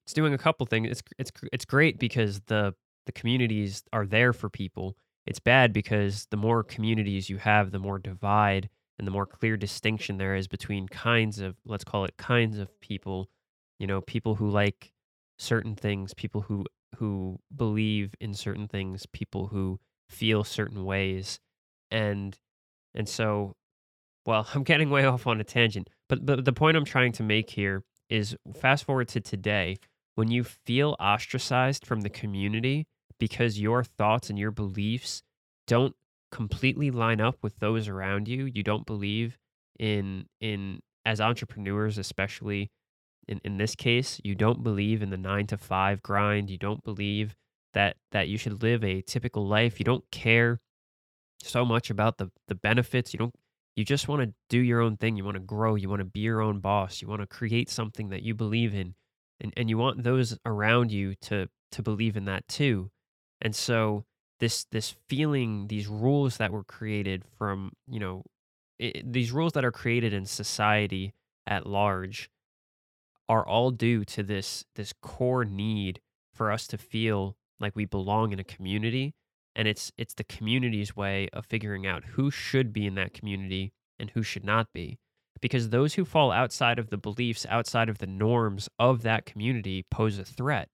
it's 0.06 0.14
doing 0.14 0.34
a 0.34 0.38
couple 0.38 0.66
things. 0.66 0.88
It's 0.90 1.02
it's 1.18 1.32
it's 1.52 1.64
great 1.64 1.98
because 1.98 2.40
the 2.46 2.74
the 3.06 3.12
communities 3.12 3.82
are 3.92 4.06
there 4.06 4.32
for 4.32 4.48
people. 4.48 4.96
It's 5.26 5.38
bad 5.40 5.72
because 5.72 6.26
the 6.30 6.36
more 6.36 6.62
communities 6.62 7.30
you 7.30 7.38
have, 7.38 7.70
the 7.70 7.78
more 7.78 7.98
divide 7.98 8.68
and 8.98 9.06
the 9.06 9.12
more 9.12 9.26
clear 9.26 9.56
distinction 9.56 10.18
there 10.18 10.36
is 10.36 10.48
between 10.48 10.88
kinds 10.88 11.40
of 11.40 11.56
let's 11.64 11.84
call 11.84 12.04
it 12.04 12.16
kinds 12.16 12.58
of 12.58 12.80
people 12.80 13.28
you 13.78 13.86
know 13.86 14.00
people 14.00 14.36
who 14.36 14.48
like 14.48 14.92
certain 15.38 15.74
things 15.74 16.14
people 16.14 16.42
who 16.42 16.64
who 16.96 17.38
believe 17.54 18.14
in 18.20 18.34
certain 18.34 18.68
things 18.68 19.06
people 19.06 19.48
who 19.48 19.78
feel 20.08 20.44
certain 20.44 20.84
ways 20.84 21.40
and 21.90 22.38
and 22.94 23.08
so 23.08 23.54
well 24.26 24.46
i'm 24.54 24.62
getting 24.62 24.90
way 24.90 25.04
off 25.04 25.26
on 25.26 25.40
a 25.40 25.44
tangent 25.44 25.88
but, 26.08 26.24
but 26.24 26.44
the 26.44 26.52
point 26.52 26.76
i'm 26.76 26.84
trying 26.84 27.12
to 27.12 27.22
make 27.22 27.50
here 27.50 27.82
is 28.08 28.36
fast 28.60 28.84
forward 28.84 29.08
to 29.08 29.20
today 29.20 29.76
when 30.14 30.30
you 30.30 30.44
feel 30.44 30.94
ostracized 31.00 31.84
from 31.84 32.02
the 32.02 32.10
community 32.10 32.86
because 33.18 33.58
your 33.58 33.82
thoughts 33.82 34.30
and 34.30 34.38
your 34.38 34.50
beliefs 34.50 35.22
don't 35.66 35.94
completely 36.34 36.90
line 36.90 37.20
up 37.20 37.38
with 37.42 37.56
those 37.60 37.86
around 37.86 38.26
you, 38.26 38.46
you 38.46 38.64
don't 38.64 38.84
believe 38.84 39.38
in 39.78 40.26
in 40.40 40.80
as 41.06 41.20
entrepreneurs, 41.20 41.96
especially 41.96 42.72
in, 43.28 43.40
in 43.44 43.56
this 43.56 43.76
case, 43.76 44.20
you 44.24 44.34
don't 44.34 44.64
believe 44.64 45.00
in 45.00 45.10
the 45.10 45.16
nine 45.16 45.46
to 45.46 45.56
five 45.56 46.02
grind. 46.02 46.50
You 46.50 46.58
don't 46.58 46.82
believe 46.82 47.36
that 47.72 47.96
that 48.10 48.28
you 48.28 48.36
should 48.36 48.62
live 48.62 48.82
a 48.82 49.00
typical 49.02 49.46
life. 49.46 49.78
You 49.78 49.84
don't 49.84 50.04
care 50.10 50.60
so 51.40 51.64
much 51.64 51.88
about 51.88 52.18
the 52.18 52.30
the 52.48 52.56
benefits. 52.56 53.14
You 53.14 53.18
don't 53.18 53.34
you 53.76 53.84
just 53.84 54.08
want 54.08 54.22
to 54.22 54.34
do 54.50 54.58
your 54.58 54.80
own 54.80 54.96
thing. 54.96 55.16
You 55.16 55.24
want 55.24 55.36
to 55.36 55.40
grow. 55.40 55.76
You 55.76 55.88
want 55.88 56.00
to 56.00 56.04
be 56.04 56.20
your 56.20 56.40
own 56.40 56.58
boss. 56.58 57.00
You 57.00 57.06
want 57.06 57.22
to 57.22 57.28
create 57.28 57.70
something 57.70 58.08
that 58.08 58.22
you 58.22 58.34
believe 58.34 58.74
in. 58.74 58.96
And 59.40 59.52
and 59.56 59.70
you 59.70 59.78
want 59.78 60.02
those 60.02 60.36
around 60.44 60.90
you 60.90 61.14
to 61.22 61.48
to 61.72 61.82
believe 61.82 62.16
in 62.16 62.24
that 62.24 62.48
too. 62.48 62.90
And 63.40 63.54
so 63.54 64.04
this 64.44 64.66
this 64.70 64.94
feeling 65.08 65.68
these 65.68 65.88
rules 65.88 66.36
that 66.36 66.52
were 66.52 66.64
created 66.64 67.24
from 67.38 67.72
you 67.88 67.98
know 67.98 68.22
it, 68.78 69.10
these 69.10 69.32
rules 69.32 69.54
that 69.54 69.64
are 69.64 69.72
created 69.72 70.12
in 70.12 70.26
society 70.26 71.14
at 71.46 71.66
large 71.66 72.30
are 73.26 73.46
all 73.46 73.70
due 73.70 74.04
to 74.04 74.22
this 74.22 74.66
this 74.74 74.92
core 75.00 75.46
need 75.46 75.98
for 76.34 76.52
us 76.52 76.66
to 76.66 76.76
feel 76.76 77.38
like 77.58 77.74
we 77.74 77.86
belong 77.86 78.32
in 78.32 78.38
a 78.38 78.44
community. 78.44 79.14
And 79.56 79.66
it's 79.66 79.92
it's 79.96 80.12
the 80.12 80.24
community's 80.24 80.94
way 80.94 81.30
of 81.32 81.46
figuring 81.46 81.86
out 81.86 82.04
who 82.04 82.30
should 82.30 82.70
be 82.70 82.86
in 82.86 82.96
that 82.96 83.14
community 83.14 83.72
and 83.98 84.10
who 84.10 84.22
should 84.22 84.44
not 84.44 84.66
be. 84.74 84.98
Because 85.40 85.70
those 85.70 85.94
who 85.94 86.04
fall 86.04 86.30
outside 86.30 86.78
of 86.78 86.90
the 86.90 86.98
beliefs 86.98 87.46
outside 87.48 87.88
of 87.88 87.96
the 87.96 88.06
norms 88.06 88.68
of 88.78 89.00
that 89.04 89.24
community 89.24 89.86
pose 89.90 90.18
a 90.18 90.24
threat. 90.24 90.68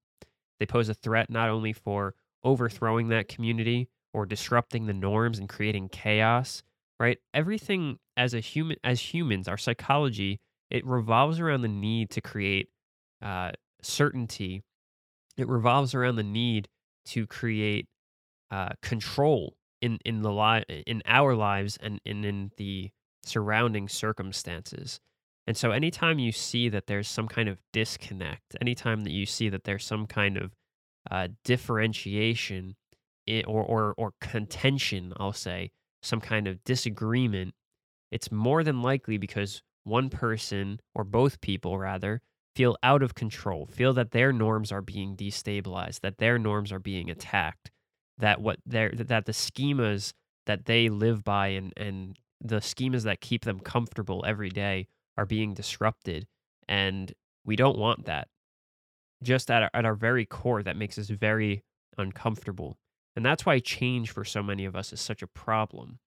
They 0.59 0.67
pose 0.67 0.89
a 0.89 0.95
threat 0.95 1.31
not 1.31 1.51
only 1.51 1.73
for 1.73 2.17
overthrowing 2.45 3.09
that 3.09 3.29
community 3.29 3.89
or 4.13 4.27
disrupting 4.27 4.87
the 4.87 4.93
norms 4.93 5.39
and 5.39 5.49
creating 5.49 5.89
chaos, 5.89 6.63
right? 6.99 7.19
Everything 7.33 7.99
as 8.17 8.35
a 8.35 8.41
human, 8.41 8.77
as 8.83 9.01
humans, 9.01 9.49
our 9.49 9.59
psychology, 9.59 10.41
it 10.71 10.87
revolves 10.87 11.41
around 11.41 11.63
the 11.63 11.69
need 11.69 12.11
to 12.11 12.21
create 12.21 12.69
uh, 13.23 13.53
certainty. 13.83 14.63
It 15.37 15.49
revolves 15.49 15.95
around 15.95 16.17
the 16.17 16.23
need 16.23 16.69
to 17.07 17.27
create 17.27 17.87
uh, 18.51 18.71
control 18.83 19.57
in 19.81 19.99
in 20.05 20.23
the 20.23 20.33
li- 20.33 20.85
in 20.87 21.03
our 21.07 21.35
lives 21.35 21.79
and, 21.81 22.01
and 22.05 22.25
in 22.25 22.51
the 22.57 22.91
surrounding 23.25 23.89
circumstances. 23.89 25.01
And 25.47 25.57
so 25.57 25.71
anytime 25.71 26.19
you 26.19 26.33
see 26.33 26.69
that 26.69 26.87
there's 26.87 27.09
some 27.09 27.27
kind 27.27 27.49
of 27.49 27.59
disconnect, 27.73 28.57
anytime 28.61 29.03
that 29.05 29.13
you 29.13 29.27
see 29.27 29.49
that 29.49 29.65
there's 29.65 29.85
some 29.85 30.07
kind 30.07 30.37
of 30.37 30.53
uh, 31.11 31.29
differentiation 31.45 32.77
in, 33.27 33.45
or, 33.47 33.63
or, 33.63 33.95
or 33.97 34.13
contention, 34.21 35.13
I'll 35.19 35.33
say, 35.33 35.71
some 36.03 36.21
kind 36.21 36.47
of 36.49 36.63
disagreement, 36.65 37.55
it's 38.11 38.33
more 38.33 38.65
than 38.65 38.83
likely 38.83 39.19
because 39.19 39.63
one 39.85 40.11
person 40.11 40.81
or 40.95 41.05
both 41.05 41.41
people 41.41 41.79
rather 41.79 42.21
feel 42.57 42.77
out 42.83 43.03
of 43.03 43.15
control, 43.15 43.67
feel 43.67 43.93
that 43.95 44.11
their 44.11 44.33
norms 44.33 44.73
are 44.73 44.83
being 44.83 45.17
destabilized, 45.17 46.01
that 46.01 46.19
their 46.19 46.39
norms 46.39 46.73
are 46.73 46.81
being 46.81 47.11
attacked, 47.11 47.71
that 48.19 48.41
what 48.41 48.59
their 48.67 48.91
that 48.91 49.27
the 49.27 49.33
schemas 49.33 50.13
that 50.47 50.67
they 50.67 50.89
live 50.89 51.25
by 51.25 51.49
and 51.49 51.73
and 51.77 52.17
the 52.41 52.57
schemas 52.57 53.03
that 53.05 53.21
keep 53.21 53.45
them 53.45 53.61
comfortable 53.61 54.25
every 54.27 54.51
day 54.51 54.87
are 55.17 55.27
being 55.27 55.55
disrupted 55.55 56.27
and 56.69 57.13
we 57.45 57.57
don't 57.57 57.79
want 57.79 58.07
that 58.07 58.29
just 59.23 59.51
at 59.51 59.63
our, 59.63 59.71
at 59.75 59.85
our 59.85 59.95
very 59.95 60.27
core 60.27 60.63
that 60.63 60.77
makes 60.77 60.99
us 60.99 61.09
very 61.09 61.63
uncomfortable. 61.99 62.79
And 63.17 63.25
that's 63.25 63.45
why 63.45 63.59
change 63.59 64.11
for 64.11 64.25
so 64.25 64.43
many 64.43 64.65
of 64.65 64.77
us 64.77 64.93
is 64.93 65.01
such 65.01 65.23
a 65.23 65.27
problem. 65.27 65.99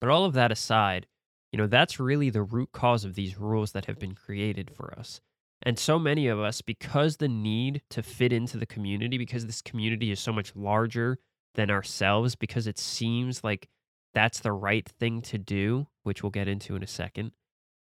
But 0.00 0.10
all 0.10 0.24
of 0.24 0.34
that 0.34 0.52
aside, 0.52 1.06
you 1.52 1.58
know, 1.58 1.66
that's 1.66 2.00
really 2.00 2.30
the 2.30 2.42
root 2.42 2.70
cause 2.72 3.04
of 3.04 3.14
these 3.14 3.38
rules 3.38 3.72
that 3.72 3.86
have 3.86 3.98
been 3.98 4.14
created 4.14 4.70
for 4.70 4.94
us. 4.98 5.20
And 5.62 5.78
so 5.78 5.98
many 5.98 6.28
of 6.28 6.38
us, 6.38 6.62
because 6.62 7.16
the 7.16 7.28
need 7.28 7.82
to 7.90 8.02
fit 8.02 8.32
into 8.32 8.58
the 8.58 8.66
community, 8.66 9.18
because 9.18 9.46
this 9.46 9.60
community 9.60 10.10
is 10.10 10.20
so 10.20 10.32
much 10.32 10.54
larger 10.54 11.18
than 11.54 11.70
ourselves, 11.70 12.36
because 12.36 12.66
it 12.66 12.78
seems 12.78 13.42
like 13.42 13.68
that's 14.14 14.40
the 14.40 14.52
right 14.52 14.88
thing 14.88 15.20
to 15.22 15.38
do, 15.38 15.88
which 16.04 16.22
we'll 16.22 16.30
get 16.30 16.48
into 16.48 16.76
in 16.76 16.82
a 16.82 16.86
second, 16.86 17.32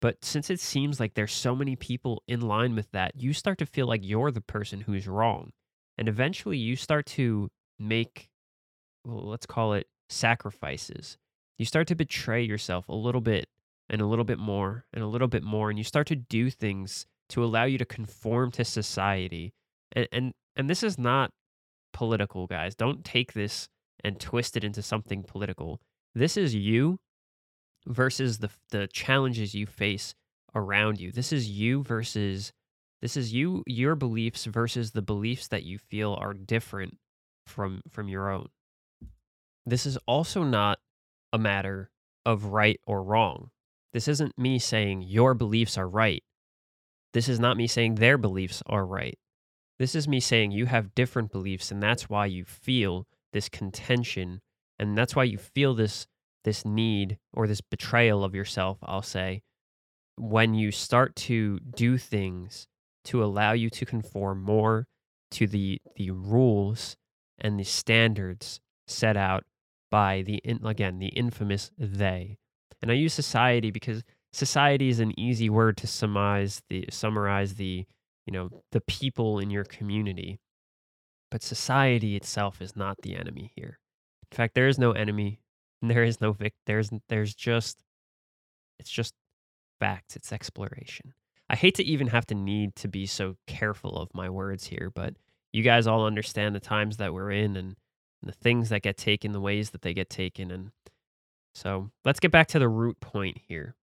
but 0.02 0.24
since 0.24 0.50
it 0.50 0.58
seems 0.58 0.98
like 0.98 1.14
there's 1.14 1.32
so 1.32 1.54
many 1.54 1.76
people 1.76 2.24
in 2.26 2.40
line 2.40 2.74
with 2.74 2.90
that, 2.90 3.12
you 3.14 3.32
start 3.32 3.56
to 3.58 3.66
feel 3.66 3.86
like 3.86 4.00
you're 4.02 4.32
the 4.32 4.40
person 4.40 4.80
who's 4.80 5.06
wrong. 5.06 5.52
And 5.96 6.08
eventually 6.08 6.58
you 6.58 6.74
start 6.74 7.06
to 7.06 7.48
make, 7.78 8.28
well, 9.04 9.28
let's 9.28 9.46
call 9.46 9.74
it 9.74 9.86
sacrifices. 10.10 11.18
You 11.56 11.64
start 11.64 11.86
to 11.86 11.94
betray 11.94 12.42
yourself 12.42 12.88
a 12.88 12.94
little 12.94 13.20
bit 13.20 13.46
and 13.88 14.02
a 14.02 14.06
little 14.06 14.24
bit 14.24 14.40
more 14.40 14.86
and 14.92 15.04
a 15.04 15.06
little 15.06 15.28
bit 15.28 15.44
more. 15.44 15.70
And 15.70 15.78
you 15.78 15.84
start 15.84 16.08
to 16.08 16.16
do 16.16 16.50
things 16.50 17.06
to 17.28 17.44
allow 17.44 17.64
you 17.64 17.78
to 17.78 17.84
conform 17.84 18.50
to 18.52 18.64
society. 18.64 19.54
And, 19.92 20.08
and, 20.10 20.32
and 20.56 20.68
this 20.68 20.82
is 20.82 20.98
not 20.98 21.30
political, 21.92 22.48
guys. 22.48 22.74
Don't 22.74 23.04
take 23.04 23.34
this 23.34 23.68
and 24.02 24.18
twist 24.18 24.56
it 24.56 24.64
into 24.64 24.82
something 24.82 25.22
political. 25.22 25.80
This 26.12 26.36
is 26.36 26.56
you 26.56 26.98
versus 27.86 28.38
the 28.38 28.50
the 28.70 28.86
challenges 28.88 29.54
you 29.54 29.66
face 29.66 30.14
around 30.54 31.00
you. 31.00 31.12
This 31.12 31.32
is 31.32 31.48
you 31.48 31.82
versus 31.82 32.52
this 33.00 33.16
is 33.16 33.32
you 33.32 33.62
your 33.66 33.94
beliefs 33.94 34.44
versus 34.44 34.92
the 34.92 35.02
beliefs 35.02 35.48
that 35.48 35.64
you 35.64 35.78
feel 35.78 36.16
are 36.20 36.34
different 36.34 36.98
from 37.46 37.82
from 37.90 38.08
your 38.08 38.30
own. 38.30 38.48
This 39.66 39.86
is 39.86 39.96
also 40.06 40.42
not 40.42 40.78
a 41.32 41.38
matter 41.38 41.90
of 42.24 42.46
right 42.46 42.80
or 42.86 43.02
wrong. 43.02 43.50
This 43.92 44.08
isn't 44.08 44.38
me 44.38 44.58
saying 44.58 45.02
your 45.02 45.34
beliefs 45.34 45.76
are 45.76 45.88
right. 45.88 46.22
This 47.12 47.28
is 47.28 47.38
not 47.38 47.56
me 47.56 47.66
saying 47.66 47.96
their 47.96 48.16
beliefs 48.16 48.62
are 48.66 48.86
right. 48.86 49.18
This 49.78 49.94
is 49.94 50.08
me 50.08 50.20
saying 50.20 50.52
you 50.52 50.66
have 50.66 50.94
different 50.94 51.32
beliefs 51.32 51.70
and 51.70 51.82
that's 51.82 52.08
why 52.08 52.26
you 52.26 52.44
feel 52.44 53.06
this 53.32 53.48
contention 53.48 54.40
and 54.78 54.96
that's 54.96 55.14
why 55.16 55.24
you 55.24 55.38
feel 55.38 55.74
this 55.74 56.06
this 56.44 56.64
need 56.64 57.18
or 57.32 57.46
this 57.46 57.60
betrayal 57.60 58.24
of 58.24 58.34
yourself, 58.34 58.78
I'll 58.82 59.02
say, 59.02 59.42
when 60.16 60.54
you 60.54 60.70
start 60.70 61.16
to 61.16 61.58
do 61.60 61.98
things 61.98 62.66
to 63.04 63.22
allow 63.22 63.52
you 63.52 63.70
to 63.70 63.84
conform 63.84 64.42
more 64.42 64.86
to 65.32 65.46
the 65.46 65.80
the 65.96 66.10
rules 66.10 66.96
and 67.38 67.58
the 67.58 67.64
standards 67.64 68.60
set 68.86 69.16
out 69.16 69.44
by 69.90 70.22
the 70.22 70.40
again 70.64 70.98
the 70.98 71.08
infamous 71.08 71.70
they. 71.78 72.38
And 72.80 72.90
I 72.90 72.94
use 72.94 73.14
society 73.14 73.70
because 73.70 74.02
society 74.32 74.88
is 74.88 75.00
an 75.00 75.18
easy 75.18 75.48
word 75.50 75.76
to 75.78 75.86
summarize 75.86 76.62
the 76.68 76.86
summarize 76.90 77.54
the 77.54 77.86
you 78.26 78.32
know 78.32 78.50
the 78.72 78.80
people 78.82 79.38
in 79.38 79.50
your 79.50 79.64
community. 79.64 80.40
But 81.30 81.42
society 81.42 82.14
itself 82.14 82.60
is 82.60 82.76
not 82.76 82.98
the 83.02 83.16
enemy 83.16 83.52
here. 83.56 83.78
In 84.30 84.36
fact, 84.36 84.54
there 84.54 84.68
is 84.68 84.78
no 84.78 84.92
enemy. 84.92 85.40
There 85.82 86.04
is 86.04 86.20
no 86.20 86.32
vic. 86.32 86.54
There's 86.66 86.90
there's 87.08 87.34
just 87.34 87.82
it's 88.78 88.90
just 88.90 89.14
facts. 89.80 90.16
It's 90.16 90.32
exploration. 90.32 91.14
I 91.48 91.56
hate 91.56 91.74
to 91.74 91.84
even 91.84 92.06
have 92.08 92.26
to 92.26 92.34
need 92.34 92.76
to 92.76 92.88
be 92.88 93.04
so 93.04 93.36
careful 93.46 93.96
of 93.96 94.14
my 94.14 94.30
words 94.30 94.66
here, 94.66 94.90
but 94.94 95.14
you 95.52 95.62
guys 95.62 95.86
all 95.86 96.06
understand 96.06 96.54
the 96.54 96.60
times 96.60 96.96
that 96.96 97.12
we're 97.12 97.30
in 97.30 97.56
and, 97.56 97.76
and 98.22 98.28
the 98.28 98.32
things 98.32 98.70
that 98.70 98.82
get 98.82 98.96
taken, 98.96 99.32
the 99.32 99.40
ways 99.40 99.70
that 99.70 99.82
they 99.82 99.92
get 99.92 100.08
taken. 100.08 100.50
And 100.50 100.70
so 101.54 101.90
let's 102.04 102.20
get 102.20 102.30
back 102.30 102.46
to 102.48 102.58
the 102.58 102.68
root 102.68 103.00
point 103.00 103.38
here. 103.46 103.74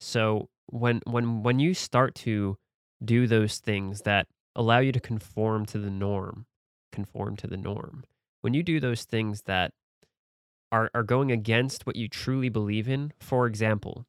So 0.00 0.48
when 0.66 1.00
when 1.06 1.42
when 1.42 1.58
you 1.58 1.74
start 1.74 2.14
to 2.16 2.56
do 3.04 3.26
those 3.26 3.58
things 3.58 4.02
that 4.02 4.28
allow 4.54 4.78
you 4.78 4.92
to 4.92 5.00
conform 5.00 5.66
to 5.66 5.78
the 5.78 5.90
norm, 5.90 6.46
conform 6.92 7.36
to 7.36 7.46
the 7.46 7.56
norm. 7.56 8.04
When 8.42 8.54
you 8.54 8.62
do 8.62 8.80
those 8.80 9.04
things 9.04 9.42
that 9.42 9.72
are 10.72 10.90
are 10.94 11.04
going 11.04 11.30
against 11.30 11.86
what 11.86 11.96
you 11.96 12.08
truly 12.08 12.48
believe 12.48 12.88
in, 12.88 13.12
for 13.20 13.46
example, 13.46 14.06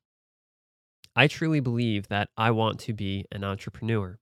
I 1.15 1.27
truly 1.27 1.59
believe 1.59 2.07
that 2.07 2.29
I 2.37 2.51
want 2.51 2.79
to 2.81 2.93
be 2.93 3.25
an 3.31 3.43
entrepreneur. 3.43 4.17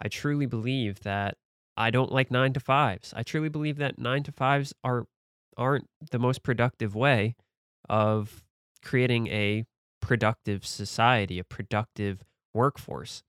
I 0.00 0.08
truly 0.08 0.46
believe 0.46 1.00
that 1.00 1.36
I 1.76 1.90
don't 1.90 2.12
like 2.12 2.30
9 2.30 2.52
to 2.54 2.60
5s. 2.60 3.12
I 3.14 3.22
truly 3.22 3.48
believe 3.50 3.76
that 3.78 3.98
9 3.98 4.22
to 4.24 4.32
5s 4.32 4.72
are 4.84 5.06
aren't 5.58 5.88
the 6.10 6.18
most 6.18 6.42
productive 6.42 6.94
way 6.94 7.34
of 7.88 8.44
creating 8.82 9.26
a 9.28 9.64
productive 10.00 10.66
society, 10.66 11.38
a 11.38 11.44
productive 11.44 12.22
workforce. 12.54 13.22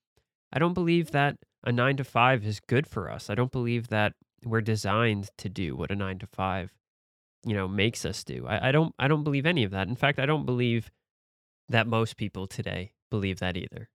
I 0.51 0.59
don't 0.59 0.73
believe 0.73 1.11
that 1.11 1.37
a 1.63 1.71
9 1.71 1.97
to 1.97 2.03
5 2.03 2.45
is 2.45 2.59
good 2.59 2.87
for 2.87 3.09
us. 3.09 3.29
I 3.29 3.35
don't 3.35 3.51
believe 3.51 3.87
that 3.89 4.13
we're 4.43 4.61
designed 4.61 5.29
to 5.37 5.49
do 5.49 5.75
what 5.75 5.91
a 5.91 5.95
9 5.95 6.19
to 6.19 6.27
5 6.27 6.73
you 7.45 7.53
know 7.55 7.67
makes 7.67 8.05
us 8.05 8.23
do. 8.23 8.45
I, 8.47 8.69
I 8.69 8.71
don't 8.71 8.93
I 8.99 9.07
don't 9.07 9.23
believe 9.23 9.45
any 9.45 9.63
of 9.63 9.71
that. 9.71 9.87
In 9.87 9.95
fact, 9.95 10.19
I 10.19 10.25
don't 10.25 10.45
believe 10.45 10.91
that 11.69 11.87
most 11.87 12.17
people 12.17 12.47
today 12.47 12.93
believe 13.09 13.39
that 13.39 13.57
either. 13.57 13.89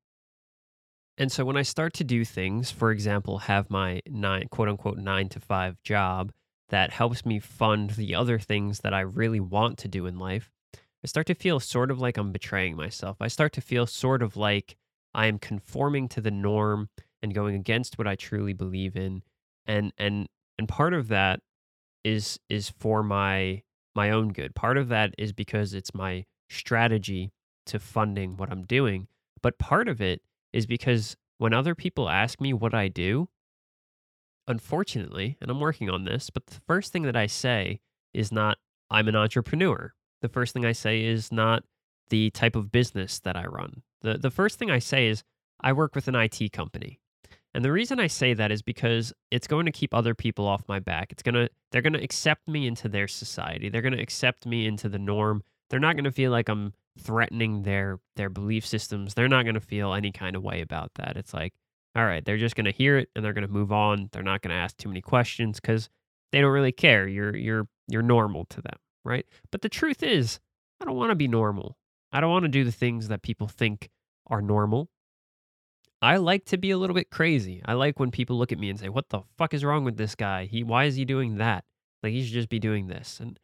And 1.18 1.30
so 1.30 1.44
when 1.44 1.56
I 1.56 1.62
start 1.62 1.92
to 1.94 2.04
do 2.04 2.24
things, 2.24 2.70
for 2.70 2.90
example, 2.90 3.38
have 3.38 3.70
my 3.70 4.00
nine 4.08 4.48
quote 4.48 4.68
unquote 4.68 4.98
nine 4.98 5.28
to 5.30 5.40
five 5.40 5.82
job 5.82 6.32
that 6.70 6.90
helps 6.90 7.26
me 7.26 7.38
fund 7.38 7.90
the 7.90 8.14
other 8.14 8.38
things 8.38 8.80
that 8.80 8.94
I 8.94 9.00
really 9.00 9.40
want 9.40 9.78
to 9.78 9.88
do 9.88 10.06
in 10.06 10.18
life, 10.18 10.50
I 11.04 11.06
start 11.06 11.26
to 11.26 11.34
feel 11.34 11.60
sort 11.60 11.90
of 11.90 12.00
like 12.00 12.16
I'm 12.16 12.32
betraying 12.32 12.76
myself. 12.76 13.18
I 13.20 13.28
start 13.28 13.52
to 13.54 13.60
feel 13.60 13.86
sort 13.86 14.22
of 14.22 14.36
like 14.36 14.76
I 15.14 15.26
am 15.26 15.38
conforming 15.38 16.08
to 16.10 16.20
the 16.20 16.30
norm 16.30 16.88
and 17.22 17.34
going 17.34 17.54
against 17.54 17.98
what 17.98 18.06
I 18.06 18.16
truly 18.16 18.52
believe 18.54 18.96
in. 18.96 19.22
And 19.66 19.92
and 19.98 20.28
and 20.58 20.68
part 20.68 20.94
of 20.94 21.08
that 21.08 21.40
is 22.04 22.38
is 22.48 22.70
for 22.70 23.02
my 23.02 23.62
my 23.94 24.10
own 24.10 24.28
good. 24.28 24.54
Part 24.54 24.78
of 24.78 24.88
that 24.88 25.14
is 25.18 25.32
because 25.32 25.74
it's 25.74 25.94
my 25.94 26.24
strategy 26.48 27.32
to 27.66 27.78
funding 27.78 28.36
what 28.36 28.50
I'm 28.50 28.64
doing. 28.64 29.08
But 29.42 29.58
part 29.58 29.88
of 29.88 30.00
it 30.00 30.22
is 30.52 30.66
because 30.66 31.16
when 31.38 31.52
other 31.52 31.74
people 31.74 32.08
ask 32.08 32.40
me 32.40 32.52
what 32.52 32.74
I 32.74 32.88
do, 32.88 33.28
unfortunately, 34.46 35.36
and 35.40 35.50
I'm 35.50 35.60
working 35.60 35.90
on 35.90 36.04
this, 36.04 36.30
but 36.30 36.46
the 36.46 36.60
first 36.66 36.92
thing 36.92 37.02
that 37.02 37.16
I 37.16 37.26
say 37.26 37.80
is 38.14 38.32
not, 38.32 38.58
I'm 38.90 39.08
an 39.08 39.16
entrepreneur. 39.16 39.92
The 40.20 40.28
first 40.28 40.52
thing 40.52 40.64
I 40.64 40.72
say 40.72 41.04
is 41.04 41.32
not 41.32 41.64
the 42.10 42.30
type 42.30 42.56
of 42.56 42.70
business 42.70 43.20
that 43.20 43.36
I 43.36 43.44
run. 43.44 43.82
The, 44.02 44.18
the 44.18 44.30
first 44.30 44.58
thing 44.58 44.70
I 44.70 44.78
say 44.78 45.08
is, 45.08 45.24
I 45.60 45.72
work 45.72 45.94
with 45.94 46.08
an 46.08 46.16
IT 46.16 46.52
company. 46.52 47.00
And 47.54 47.64
the 47.64 47.72
reason 47.72 48.00
I 48.00 48.06
say 48.06 48.32
that 48.34 48.50
is 48.50 48.62
because 48.62 49.12
it's 49.30 49.46
going 49.46 49.66
to 49.66 49.72
keep 49.72 49.92
other 49.92 50.14
people 50.14 50.46
off 50.46 50.62
my 50.68 50.80
back. 50.80 51.12
It's 51.12 51.22
going 51.22 51.34
to 51.34 51.50
they're 51.70 51.82
going 51.82 51.92
to 51.92 52.02
accept 52.02 52.48
me 52.48 52.66
into 52.66 52.88
their 52.88 53.08
society. 53.08 53.68
They're 53.68 53.82
going 53.82 53.96
to 53.96 54.02
accept 54.02 54.46
me 54.46 54.66
into 54.66 54.88
the 54.88 54.98
norm. 54.98 55.42
They're 55.68 55.80
not 55.80 55.96
going 55.96 56.04
to 56.04 56.12
feel 56.12 56.30
like 56.30 56.48
I'm 56.48 56.72
threatening 56.98 57.62
their 57.62 57.98
their 58.16 58.30
belief 58.30 58.66
systems. 58.66 59.14
They're 59.14 59.28
not 59.28 59.44
going 59.44 59.54
to 59.54 59.60
feel 59.60 59.92
any 59.92 60.12
kind 60.12 60.34
of 60.34 60.42
way 60.42 60.60
about 60.62 60.92
that. 60.94 61.16
It's 61.16 61.34
like, 61.34 61.52
all 61.94 62.04
right, 62.04 62.24
they're 62.24 62.38
just 62.38 62.56
going 62.56 62.64
to 62.64 62.72
hear 62.72 62.96
it 62.98 63.10
and 63.14 63.24
they're 63.24 63.34
going 63.34 63.46
to 63.46 63.52
move 63.52 63.72
on. 63.72 64.08
They're 64.12 64.22
not 64.22 64.40
going 64.40 64.50
to 64.50 64.56
ask 64.62 64.76
too 64.76 64.88
many 64.88 65.02
questions 65.02 65.60
cuz 65.60 65.90
they 66.30 66.40
don't 66.40 66.52
really 66.52 66.72
care. 66.72 67.06
You're 67.06 67.36
you're 67.36 67.68
you're 67.88 68.02
normal 68.02 68.46
to 68.46 68.62
them, 68.62 68.76
right? 69.04 69.26
But 69.50 69.60
the 69.60 69.68
truth 69.68 70.02
is, 70.02 70.40
I 70.80 70.86
don't 70.86 70.96
want 70.96 71.10
to 71.10 71.16
be 71.16 71.28
normal. 71.28 71.76
I 72.12 72.20
don't 72.20 72.30
want 72.30 72.44
to 72.44 72.48
do 72.48 72.64
the 72.64 72.72
things 72.72 73.08
that 73.08 73.22
people 73.22 73.46
think 73.46 73.90
are 74.26 74.42
normal. 74.42 74.88
I 76.02 76.16
like 76.16 76.44
to 76.46 76.58
be 76.58 76.72
a 76.72 76.78
little 76.78 76.94
bit 76.94 77.10
crazy. 77.10 77.62
I 77.64 77.74
like 77.74 78.00
when 78.00 78.10
people 78.10 78.36
look 78.36 78.52
at 78.52 78.58
me 78.58 78.68
and 78.68 78.78
say, 78.78 78.88
"What 78.88 79.08
the 79.10 79.22
fuck 79.38 79.54
is 79.54 79.64
wrong 79.64 79.84
with 79.84 79.96
this 79.96 80.14
guy? 80.14 80.46
He 80.46 80.64
why 80.64 80.84
is 80.84 80.96
he 80.96 81.04
doing 81.04 81.36
that? 81.36 81.64
Like 82.02 82.12
he 82.12 82.24
should 82.24 82.34
just 82.34 82.48
be 82.48 82.58
doing 82.58 82.88
this." 82.88 83.20
And 83.20 83.38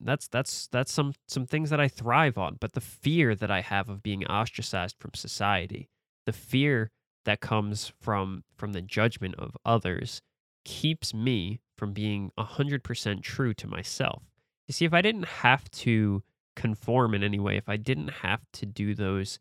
that's 0.00 0.28
that's 0.28 0.68
that's 0.68 0.92
some 0.92 1.14
some 1.28 1.46
things 1.46 1.70
that 1.70 1.80
I 1.80 1.88
thrive 1.88 2.38
on, 2.38 2.56
but 2.60 2.72
the 2.72 2.80
fear 2.80 3.34
that 3.34 3.50
I 3.50 3.60
have 3.60 3.88
of 3.88 4.02
being 4.02 4.24
ostracized 4.26 4.96
from 4.98 5.14
society, 5.14 5.88
the 6.26 6.32
fear 6.32 6.90
that 7.24 7.40
comes 7.40 7.92
from 8.00 8.44
from 8.56 8.72
the 8.72 8.82
judgment 8.82 9.34
of 9.36 9.56
others 9.64 10.22
keeps 10.64 11.12
me 11.12 11.60
from 11.76 11.92
being 11.92 12.30
100% 12.38 13.22
true 13.22 13.52
to 13.54 13.66
myself. 13.66 14.22
You 14.68 14.72
see, 14.72 14.84
if 14.84 14.94
I 14.94 15.02
didn't 15.02 15.26
have 15.26 15.68
to 15.72 16.22
conform 16.54 17.14
in 17.14 17.24
any 17.24 17.40
way, 17.40 17.56
if 17.56 17.68
I 17.68 17.76
didn't 17.76 18.08
have 18.08 18.40
to 18.54 18.66
do 18.66 18.94
those 18.94 19.40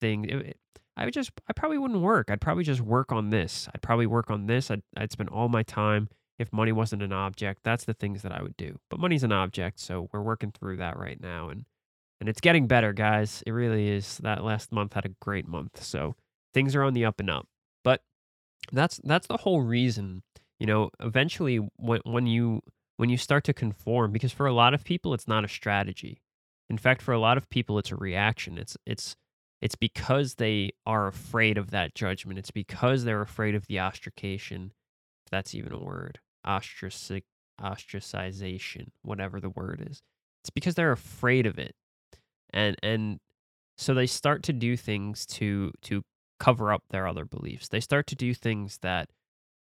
things, 0.00 0.26
it, 0.30 0.56
I 1.00 1.06
would 1.06 1.14
just, 1.14 1.30
I 1.48 1.54
probably 1.54 1.78
wouldn't 1.78 2.02
work. 2.02 2.30
I'd 2.30 2.42
probably 2.42 2.62
just 2.62 2.82
work 2.82 3.10
on 3.10 3.30
this. 3.30 3.68
I'd 3.74 3.80
probably 3.80 4.06
work 4.06 4.30
on 4.30 4.46
this. 4.46 4.70
I'd, 4.70 4.82
I'd 4.94 5.10
spend 5.10 5.30
all 5.30 5.48
my 5.48 5.62
time. 5.62 6.10
If 6.38 6.52
money 6.52 6.72
wasn't 6.72 7.02
an 7.02 7.12
object, 7.12 7.60
that's 7.64 7.84
the 7.84 7.94
things 7.94 8.22
that 8.22 8.32
I 8.32 8.42
would 8.42 8.56
do. 8.56 8.78
But 8.90 9.00
money's 9.00 9.24
an 9.24 9.32
object, 9.32 9.80
so 9.80 10.08
we're 10.12 10.22
working 10.22 10.52
through 10.52 10.76
that 10.76 10.98
right 10.98 11.20
now, 11.20 11.48
and 11.48 11.64
and 12.20 12.28
it's 12.28 12.40
getting 12.40 12.66
better, 12.66 12.92
guys. 12.92 13.42
It 13.46 13.52
really 13.52 13.88
is. 13.88 14.18
That 14.18 14.44
last 14.44 14.72
month 14.72 14.94
had 14.94 15.04
a 15.04 15.14
great 15.20 15.46
month, 15.46 15.82
so 15.82 16.16
things 16.54 16.74
are 16.74 16.82
on 16.82 16.94
the 16.94 17.04
up 17.04 17.20
and 17.20 17.28
up. 17.28 17.46
But 17.84 18.02
that's 18.72 19.00
that's 19.04 19.26
the 19.26 19.38
whole 19.38 19.60
reason. 19.62 20.22
You 20.58 20.66
know, 20.66 20.90
eventually 20.98 21.56
when 21.76 22.00
when 22.04 22.26
you 22.26 22.62
when 22.96 23.10
you 23.10 23.18
start 23.18 23.44
to 23.44 23.52
conform, 23.52 24.12
because 24.12 24.32
for 24.32 24.46
a 24.46 24.52
lot 24.52 24.72
of 24.72 24.84
people 24.84 25.12
it's 25.12 25.28
not 25.28 25.44
a 25.44 25.48
strategy. 25.48 26.22
In 26.70 26.78
fact, 26.78 27.02
for 27.02 27.12
a 27.12 27.18
lot 27.18 27.36
of 27.36 27.50
people 27.50 27.78
it's 27.78 27.90
a 27.90 27.96
reaction. 27.96 28.56
It's 28.56 28.78
it's 28.86 29.14
it's 29.60 29.74
because 29.74 30.36
they 30.36 30.72
are 30.86 31.06
afraid 31.06 31.58
of 31.58 31.70
that 31.70 31.94
judgment. 31.94 32.38
It's 32.38 32.50
because 32.50 33.04
they're 33.04 33.20
afraid 33.20 33.54
of 33.54 33.66
the 33.66 33.78
ostracation, 33.78 34.72
if 35.24 35.30
that's 35.30 35.54
even 35.54 35.72
a 35.72 35.78
word, 35.78 36.18
ostracic, 36.46 37.24
ostracization, 37.60 38.88
whatever 39.02 39.38
the 39.40 39.50
word 39.50 39.86
is. 39.88 40.02
It's 40.42 40.50
because 40.50 40.74
they're 40.74 40.92
afraid 40.92 41.46
of 41.46 41.58
it, 41.58 41.74
and 42.52 42.76
and 42.82 43.20
so 43.76 43.92
they 43.92 44.06
start 44.06 44.42
to 44.44 44.52
do 44.54 44.76
things 44.76 45.26
to 45.26 45.72
to 45.82 46.02
cover 46.38 46.72
up 46.72 46.84
their 46.88 47.06
other 47.06 47.26
beliefs. 47.26 47.68
They 47.68 47.80
start 47.80 48.06
to 48.08 48.14
do 48.16 48.32
things 48.32 48.78
that 48.80 49.10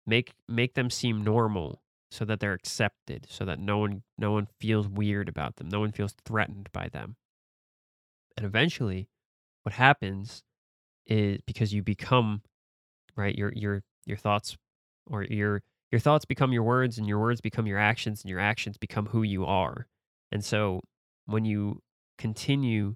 make 0.06 0.34
make 0.47 0.75
them 0.75 0.91
seem 0.91 1.23
normal, 1.23 1.82
so 2.12 2.25
that 2.25 2.39
they're 2.39 2.54
accepted, 2.54 3.25
so 3.30 3.45
that 3.45 3.60
no 3.60 3.80
one 3.80 4.04
no 4.19 4.32
one 4.32 4.47
feels 4.60 4.88
weird 4.88 5.28
about 5.28 5.56
them, 5.56 5.69
no 5.69 5.80
one 5.80 5.91
feels 5.91 6.13
threatened 6.25 6.69
by 6.71 6.88
them, 6.89 7.15
and 8.38 8.45
eventually 8.45 9.10
what 9.69 9.75
happens 9.75 10.41
is 11.05 11.38
because 11.45 11.71
you 11.71 11.84
become 11.84 12.41
right 13.15 13.36
your 13.36 13.53
your 13.55 13.84
your 14.08 14.17
thoughts 14.17 14.58
or 15.05 15.23
your 15.25 15.62
your 15.91 15.99
thoughts 15.99 16.25
become 16.25 16.51
your 16.51 16.63
words 16.63 16.97
and 16.97 17.08
your 17.08 17.19
words 17.19 17.39
become 17.39 17.67
your 17.67 17.77
actions 17.77 18.23
and 18.23 18.32
your 18.32 18.39
actions 18.39 18.77
become 18.79 19.05
who 19.05 19.21
you 19.21 19.45
are. 19.45 19.86
And 20.32 20.43
so 20.43 20.82
when 21.27 21.45
you 21.45 21.84
continue 22.17 22.95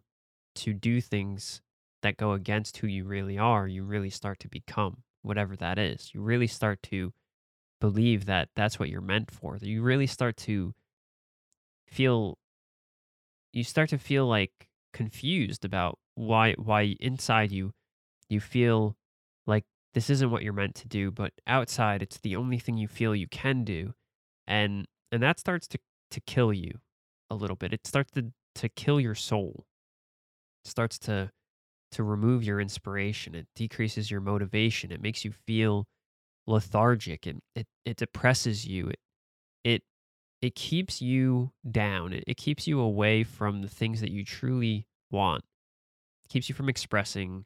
to 0.55 0.73
do 0.73 0.99
things 0.99 1.61
that 2.01 2.17
go 2.17 2.31
against 2.31 2.77
who 2.77 2.87
you 2.87 3.03
really 3.05 3.37
are 3.37 3.67
you 3.67 3.83
really 3.83 4.09
start 4.09 4.39
to 4.39 4.47
become 4.47 5.03
whatever 5.21 5.55
that 5.55 5.77
is. 5.77 6.09
You 6.11 6.21
really 6.21 6.47
start 6.47 6.81
to 6.89 7.13
believe 7.79 8.25
that 8.25 8.49
that's 8.55 8.79
what 8.79 8.89
you're 8.89 8.99
meant 8.99 9.29
for 9.29 9.59
that 9.59 9.69
you 9.69 9.83
really 9.83 10.07
start 10.07 10.37
to 10.37 10.73
feel 11.87 12.39
you 13.51 13.63
start 13.63 13.89
to 13.89 13.99
feel 13.99 14.25
like 14.25 14.67
confused 14.91 15.65
about 15.65 15.99
why 16.15 16.53
why 16.53 16.95
inside 16.99 17.51
you 17.51 17.73
you 18.29 18.39
feel 18.39 18.97
like 19.47 19.65
this 19.93 20.09
isn't 20.09 20.31
what 20.31 20.43
you're 20.43 20.53
meant 20.53 20.75
to 20.75 20.87
do, 20.87 21.11
but 21.11 21.33
outside 21.47 22.01
it's 22.01 22.19
the 22.19 22.35
only 22.35 22.59
thing 22.59 22.77
you 22.77 22.87
feel 22.87 23.15
you 23.15 23.27
can 23.27 23.63
do. 23.63 23.93
And 24.47 24.87
and 25.11 25.21
that 25.23 25.39
starts 25.39 25.67
to 25.69 25.79
to 26.11 26.21
kill 26.21 26.53
you 26.53 26.79
a 27.29 27.35
little 27.35 27.55
bit. 27.55 27.73
It 27.73 27.87
starts 27.87 28.11
to 28.11 28.31
to 28.55 28.69
kill 28.69 28.99
your 28.99 29.15
soul. 29.15 29.65
It 30.65 30.69
starts 30.69 30.97
to 30.99 31.31
to 31.91 32.03
remove 32.03 32.43
your 32.43 32.59
inspiration. 32.61 33.35
It 33.35 33.47
decreases 33.55 34.11
your 34.11 34.21
motivation. 34.21 34.91
It 34.91 35.01
makes 35.01 35.25
you 35.25 35.31
feel 35.31 35.87
lethargic. 36.47 37.27
It 37.27 37.37
it, 37.55 37.67
it 37.85 37.97
depresses 37.97 38.65
you. 38.65 38.89
It 38.89 38.99
it 39.63 39.83
it 40.41 40.55
keeps 40.55 41.01
you 41.01 41.51
down. 41.69 42.13
It, 42.13 42.23
it 42.27 42.37
keeps 42.37 42.67
you 42.67 42.79
away 42.79 43.23
from 43.23 43.61
the 43.61 43.69
things 43.69 44.01
that 44.01 44.11
you 44.11 44.25
truly 44.25 44.87
want. 45.11 45.43
Keeps 46.29 46.49
you 46.49 46.55
from 46.55 46.69
expressing 46.69 47.45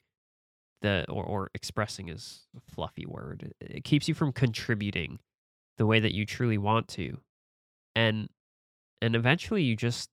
the 0.82 1.06
or, 1.10 1.24
or 1.24 1.52
expressing 1.56 2.10
is 2.10 2.42
a 2.56 2.72
fluffy 2.72 3.06
word. 3.06 3.54
It 3.60 3.84
keeps 3.84 4.08
you 4.08 4.14
from 4.14 4.32
contributing 4.32 5.20
the 5.78 5.86
way 5.86 6.00
that 6.00 6.14
you 6.14 6.26
truly 6.26 6.58
want 6.58 6.88
to. 6.90 7.18
And 7.96 8.30
and 9.02 9.16
eventually 9.16 9.64
you 9.64 9.76
just 9.76 10.10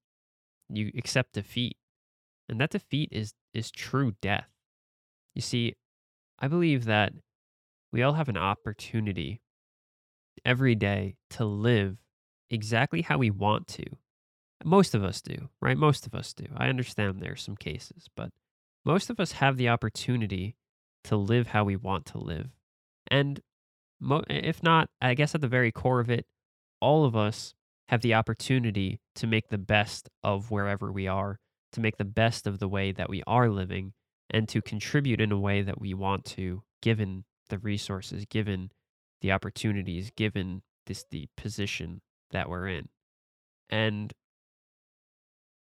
you 0.68 0.90
accept 0.96 1.34
defeat. 1.34 1.76
And 2.48 2.60
that 2.60 2.70
defeat 2.70 3.10
is 3.12 3.34
is 3.52 3.70
true 3.70 4.14
death. 4.20 4.48
You 5.34 5.42
see, 5.42 5.74
I 6.38 6.48
believe 6.48 6.84
that 6.84 7.12
we 7.92 8.02
all 8.02 8.14
have 8.14 8.28
an 8.28 8.36
opportunity 8.36 9.40
every 10.44 10.74
day 10.74 11.16
to 11.30 11.44
live 11.44 11.98
exactly 12.50 13.02
how 13.02 13.18
we 13.18 13.30
want 13.30 13.68
to. 13.68 13.84
Most 14.64 14.94
of 14.94 15.04
us 15.04 15.20
do, 15.20 15.48
right? 15.60 15.76
Most 15.76 16.06
of 16.06 16.14
us 16.14 16.32
do. 16.32 16.46
I 16.56 16.68
understand 16.68 17.20
there 17.20 17.32
are 17.32 17.36
some 17.36 17.56
cases, 17.56 18.06
but 18.16 18.30
most 18.84 19.10
of 19.10 19.18
us 19.18 19.32
have 19.32 19.56
the 19.56 19.68
opportunity 19.68 20.56
to 21.04 21.16
live 21.16 21.48
how 21.48 21.64
we 21.64 21.76
want 21.76 22.06
to 22.06 22.18
live. 22.18 22.50
And 23.08 23.40
mo- 24.00 24.24
if 24.28 24.62
not, 24.62 24.88
I 25.00 25.14
guess 25.14 25.34
at 25.34 25.40
the 25.40 25.48
very 25.48 25.72
core 25.72 26.00
of 26.00 26.10
it, 26.10 26.26
all 26.80 27.04
of 27.04 27.16
us 27.16 27.54
have 27.88 28.00
the 28.00 28.14
opportunity 28.14 29.00
to 29.16 29.26
make 29.26 29.48
the 29.48 29.58
best 29.58 30.08
of 30.22 30.50
wherever 30.50 30.90
we 30.90 31.06
are, 31.06 31.38
to 31.72 31.80
make 31.80 31.96
the 31.96 32.04
best 32.04 32.46
of 32.46 32.58
the 32.58 32.68
way 32.68 32.92
that 32.92 33.10
we 33.10 33.22
are 33.26 33.48
living, 33.48 33.92
and 34.30 34.48
to 34.48 34.62
contribute 34.62 35.20
in 35.20 35.32
a 35.32 35.38
way 35.38 35.62
that 35.62 35.80
we 35.80 35.94
want 35.94 36.24
to, 36.24 36.62
given 36.82 37.24
the 37.50 37.58
resources, 37.58 38.24
given 38.26 38.70
the 39.20 39.32
opportunities, 39.32 40.10
given 40.16 40.62
this 40.86 41.04
the 41.10 41.28
position 41.36 42.00
that 42.30 42.48
we're 42.48 42.68
in. 42.68 42.88
And 43.70 44.12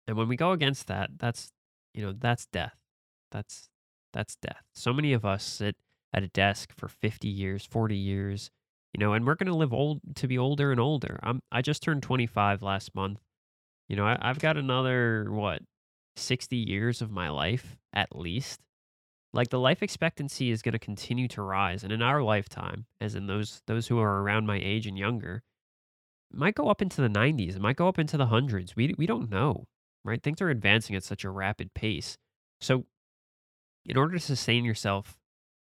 and 0.06 0.16
when 0.16 0.28
we 0.28 0.36
go 0.36 0.52
against 0.52 0.86
that, 0.88 1.10
that's 1.18 1.50
you 1.94 2.04
know, 2.04 2.12
that's 2.12 2.46
death. 2.46 2.74
That's 3.34 3.68
that's 4.14 4.36
death. 4.36 4.62
So 4.74 4.92
many 4.94 5.12
of 5.12 5.24
us 5.24 5.44
sit 5.44 5.76
at 6.14 6.22
a 6.22 6.28
desk 6.28 6.70
for 6.76 6.88
50 6.88 7.26
years, 7.28 7.66
40 7.66 7.96
years, 7.96 8.50
you 8.94 9.00
know, 9.00 9.12
and 9.12 9.26
we're 9.26 9.34
going 9.34 9.48
to 9.48 9.56
live 9.56 9.72
old 9.72 10.00
to 10.14 10.28
be 10.28 10.38
older 10.38 10.70
and 10.70 10.80
older. 10.80 11.18
I'm 11.22 11.40
I 11.52 11.60
just 11.60 11.82
turned 11.82 12.04
25 12.04 12.62
last 12.62 12.94
month. 12.94 13.18
You 13.88 13.96
know, 13.96 14.06
I, 14.06 14.16
I've 14.22 14.38
got 14.38 14.56
another 14.56 15.26
what 15.30 15.62
60 16.16 16.56
years 16.56 17.02
of 17.02 17.10
my 17.10 17.28
life 17.28 17.76
at 17.92 18.16
least. 18.16 18.60
Like 19.32 19.50
the 19.50 19.58
life 19.58 19.82
expectancy 19.82 20.52
is 20.52 20.62
going 20.62 20.74
to 20.74 20.78
continue 20.78 21.26
to 21.28 21.42
rise, 21.42 21.82
and 21.82 21.92
in 21.92 22.02
our 22.02 22.22
lifetime, 22.22 22.86
as 23.00 23.16
in 23.16 23.26
those 23.26 23.62
those 23.66 23.88
who 23.88 23.98
are 23.98 24.22
around 24.22 24.46
my 24.46 24.60
age 24.62 24.86
and 24.86 24.96
younger, 24.96 25.42
might 26.32 26.54
go 26.54 26.68
up 26.68 26.80
into 26.80 27.00
the 27.00 27.08
90s. 27.08 27.56
It 27.56 27.60
might 27.60 27.74
go 27.74 27.88
up 27.88 27.98
into 27.98 28.16
the 28.16 28.26
hundreds. 28.26 28.76
We 28.76 28.94
we 28.96 29.06
don't 29.06 29.30
know, 29.30 29.64
right? 30.04 30.22
Things 30.22 30.40
are 30.40 30.50
advancing 30.50 30.94
at 30.94 31.02
such 31.02 31.24
a 31.24 31.30
rapid 31.30 31.74
pace. 31.74 32.16
So, 32.60 32.86
in 33.86 33.96
order 33.96 34.14
to 34.14 34.20
sustain 34.20 34.64
yourself 34.64 35.18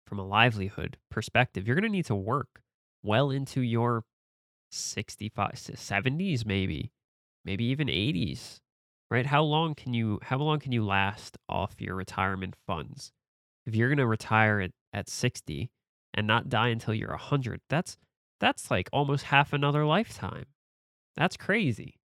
from 0.06 0.18
a 0.18 0.26
livelihood 0.26 0.96
perspective, 1.10 1.66
you're 1.66 1.76
going 1.76 1.82
to 1.84 1.88
need 1.88 2.06
to 2.06 2.14
work 2.14 2.62
well 3.02 3.30
into 3.30 3.60
your 3.60 4.04
65 4.70 5.52
70s 5.52 6.44
maybe 6.44 6.92
maybe 7.44 7.64
even 7.64 7.86
80s 7.86 8.60
right? 9.10 9.26
How 9.26 9.42
long 9.42 9.74
can 9.74 9.94
you 9.94 10.18
how 10.22 10.38
long 10.38 10.58
can 10.58 10.72
you 10.72 10.84
last 10.84 11.38
off 11.48 11.80
your 11.80 11.94
retirement 11.94 12.54
funds? 12.66 13.12
If 13.66 13.74
you're 13.74 13.88
going 13.88 13.98
to 13.98 14.06
retire 14.06 14.60
at, 14.60 14.72
at 14.92 15.08
60 15.08 15.70
and 16.14 16.26
not 16.26 16.48
die 16.48 16.68
until 16.68 16.94
you're 16.94 17.10
100 17.10 17.60
that's 17.68 17.96
that's 18.40 18.70
like 18.70 18.88
almost 18.92 19.24
half 19.24 19.52
another 19.52 19.84
lifetime. 19.84 20.46
That's 21.16 21.36
crazy. 21.36 21.98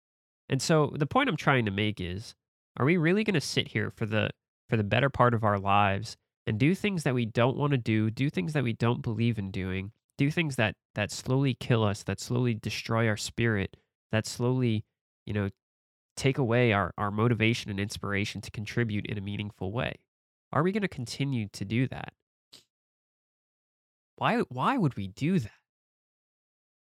And 0.48 0.60
so 0.60 0.92
the 0.94 1.06
point 1.06 1.28
i'm 1.28 1.36
trying 1.36 1.64
to 1.64 1.70
make 1.70 2.00
is 2.00 2.34
are 2.76 2.86
we 2.86 2.96
really 2.96 3.24
going 3.24 3.34
to 3.34 3.40
sit 3.40 3.68
here 3.68 3.90
for 3.90 4.06
the 4.06 4.30
for 4.72 4.78
the 4.78 4.84
better 4.84 5.10
part 5.10 5.34
of 5.34 5.44
our 5.44 5.58
lives 5.58 6.16
and 6.46 6.58
do 6.58 6.74
things 6.74 7.02
that 7.02 7.14
we 7.14 7.26
don't 7.26 7.58
want 7.58 7.72
to 7.72 7.78
do 7.78 8.10
do 8.10 8.30
things 8.30 8.54
that 8.54 8.64
we 8.64 8.72
don't 8.72 9.02
believe 9.02 9.38
in 9.38 9.50
doing 9.50 9.92
do 10.18 10.30
things 10.30 10.56
that 10.56 10.76
that 10.94 11.10
slowly 11.10 11.54
kill 11.54 11.84
us, 11.84 12.02
that 12.04 12.20
slowly 12.20 12.54
destroy 12.54 13.08
our 13.08 13.16
spirit, 13.16 13.76
that 14.10 14.26
slowly, 14.26 14.84
you 15.26 15.32
know, 15.32 15.50
take 16.16 16.38
away 16.38 16.72
our, 16.72 16.92
our 16.98 17.10
motivation 17.10 17.70
and 17.70 17.80
inspiration 17.80 18.40
to 18.40 18.50
contribute 18.50 19.06
in 19.06 19.16
a 19.16 19.22
meaningful 19.22 19.72
way? 19.72 19.96
Are 20.52 20.62
we 20.62 20.70
going 20.70 20.82
to 20.82 20.88
continue 20.88 21.48
to 21.52 21.64
do 21.64 21.88
that? 21.88 22.12
Why 24.16 24.40
why 24.48 24.76
would 24.76 24.96
we 24.96 25.08
do 25.08 25.38
that? 25.38 25.50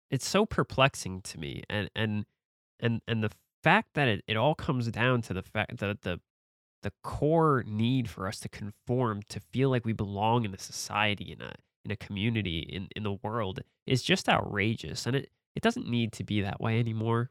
It's 0.10 0.28
so 0.28 0.46
perplexing 0.46 1.22
to 1.24 1.40
me. 1.40 1.64
And 1.70 1.90
and 1.96 2.26
and 2.80 3.02
and 3.08 3.24
the 3.24 3.32
fact 3.64 3.96
that 3.96 4.08
it, 4.08 4.24
it 4.28 4.38
all 4.38 4.56
comes 4.56 4.88
down 4.90 5.22
to 5.24 5.34
the 5.34 5.42
fact 5.42 5.78
that 5.80 6.02
the 6.04 6.22
the 6.84 6.92
core 7.04 7.64
need 7.68 8.10
for 8.10 8.28
us 8.28 8.40
to 8.40 8.50
conform 8.50 9.22
to 9.30 9.40
feel 9.40 9.70
like 9.70 9.86
we 9.86 9.94
belong 9.94 10.46
in 10.46 10.54
a 10.54 10.60
society 10.60 11.32
in 11.32 11.42
a 11.42 11.54
in 11.86 11.92
a 11.92 11.96
community 11.96 12.60
in, 12.60 12.88
in 12.96 13.04
the 13.04 13.18
world 13.24 13.62
is 13.86 14.04
just 14.04 14.28
outrageous 14.28 15.06
and 15.06 15.16
it, 15.16 15.30
it 15.56 15.64
doesn't 15.64 15.88
need 15.88 16.12
to 16.12 16.24
be 16.24 16.42
that 16.42 16.60
way 16.60 16.80
anymore. 16.80 17.30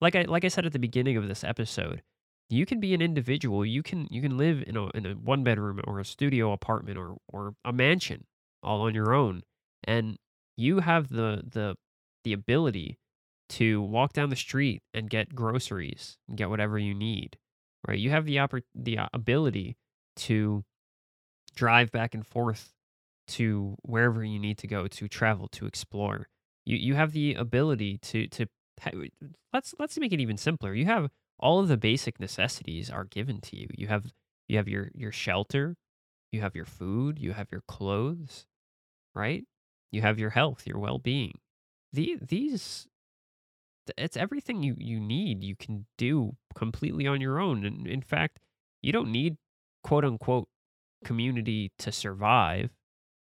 Like 0.00 0.14
i 0.14 0.22
like 0.22 0.44
i 0.44 0.48
said 0.48 0.66
at 0.66 0.72
the 0.72 0.78
beginning 0.78 1.16
of 1.16 1.26
this 1.26 1.42
episode 1.42 2.02
you 2.48 2.66
can 2.66 2.80
be 2.80 2.94
an 2.94 3.02
individual 3.02 3.64
you 3.64 3.82
can 3.82 4.06
you 4.10 4.20
can 4.22 4.36
live 4.36 4.62
in 4.66 4.76
a, 4.76 4.88
in 4.90 5.06
a 5.06 5.12
one 5.12 5.42
bedroom 5.42 5.80
or 5.86 5.98
a 5.98 6.04
studio 6.04 6.52
apartment 6.52 6.98
or 6.98 7.16
or 7.28 7.54
a 7.64 7.72
mansion 7.72 8.24
all 8.62 8.82
on 8.82 8.94
your 8.94 9.14
own 9.14 9.42
and 9.84 10.18
you 10.56 10.80
have 10.80 11.08
the 11.08 11.42
the 11.50 11.76
the 12.24 12.32
ability 12.32 12.98
to 13.48 13.80
walk 13.80 14.12
down 14.12 14.30
the 14.30 14.36
street 14.36 14.82
and 14.92 15.08
get 15.08 15.34
groceries 15.34 16.18
and 16.28 16.36
get 16.36 16.50
whatever 16.50 16.78
you 16.78 16.94
need 16.94 17.38
right 17.86 17.98
you 17.98 18.10
have 18.10 18.24
the 18.24 18.36
oppor- 18.36 18.62
the 18.74 18.98
uh, 18.98 19.08
ability 19.12 19.76
to 20.16 20.64
drive 21.54 21.90
back 21.90 22.14
and 22.14 22.26
forth 22.26 22.72
to 23.28 23.76
wherever 23.82 24.22
you 24.24 24.38
need 24.38 24.58
to 24.58 24.66
go 24.66 24.86
to 24.86 25.08
travel 25.08 25.48
to 25.48 25.66
explore. 25.66 26.28
You 26.64 26.76
you 26.76 26.94
have 26.94 27.12
the 27.12 27.34
ability 27.34 27.98
to 27.98 28.28
to 28.28 28.46
let's 29.52 29.74
let's 29.78 29.98
make 29.98 30.12
it 30.12 30.20
even 30.20 30.36
simpler. 30.36 30.74
You 30.74 30.86
have 30.86 31.10
all 31.38 31.60
of 31.60 31.68
the 31.68 31.76
basic 31.76 32.20
necessities 32.20 32.90
are 32.90 33.04
given 33.04 33.40
to 33.42 33.56
you. 33.56 33.68
You 33.76 33.88
have 33.88 34.12
you 34.48 34.56
have 34.56 34.68
your 34.68 34.90
your 34.94 35.12
shelter, 35.12 35.76
you 36.32 36.40
have 36.40 36.54
your 36.54 36.64
food, 36.64 37.18
you 37.18 37.32
have 37.32 37.48
your 37.50 37.62
clothes, 37.68 38.46
right? 39.14 39.44
You 39.92 40.02
have 40.02 40.18
your 40.18 40.30
health, 40.30 40.66
your 40.66 40.78
well-being. 40.78 41.38
The 41.92 42.18
these 42.20 42.88
it's 43.96 44.16
everything 44.16 44.62
you 44.62 44.74
you 44.78 45.00
need 45.00 45.42
you 45.44 45.56
can 45.56 45.86
do 45.98 46.36
completely 46.54 47.06
on 47.06 47.20
your 47.20 47.38
own 47.38 47.64
and 47.64 47.86
in 47.86 48.02
fact 48.02 48.38
you 48.82 48.92
don't 48.92 49.10
need 49.10 49.36
quote 49.82 50.04
unquote 50.04 50.48
community 51.04 51.72
to 51.78 51.92
survive 51.92 52.70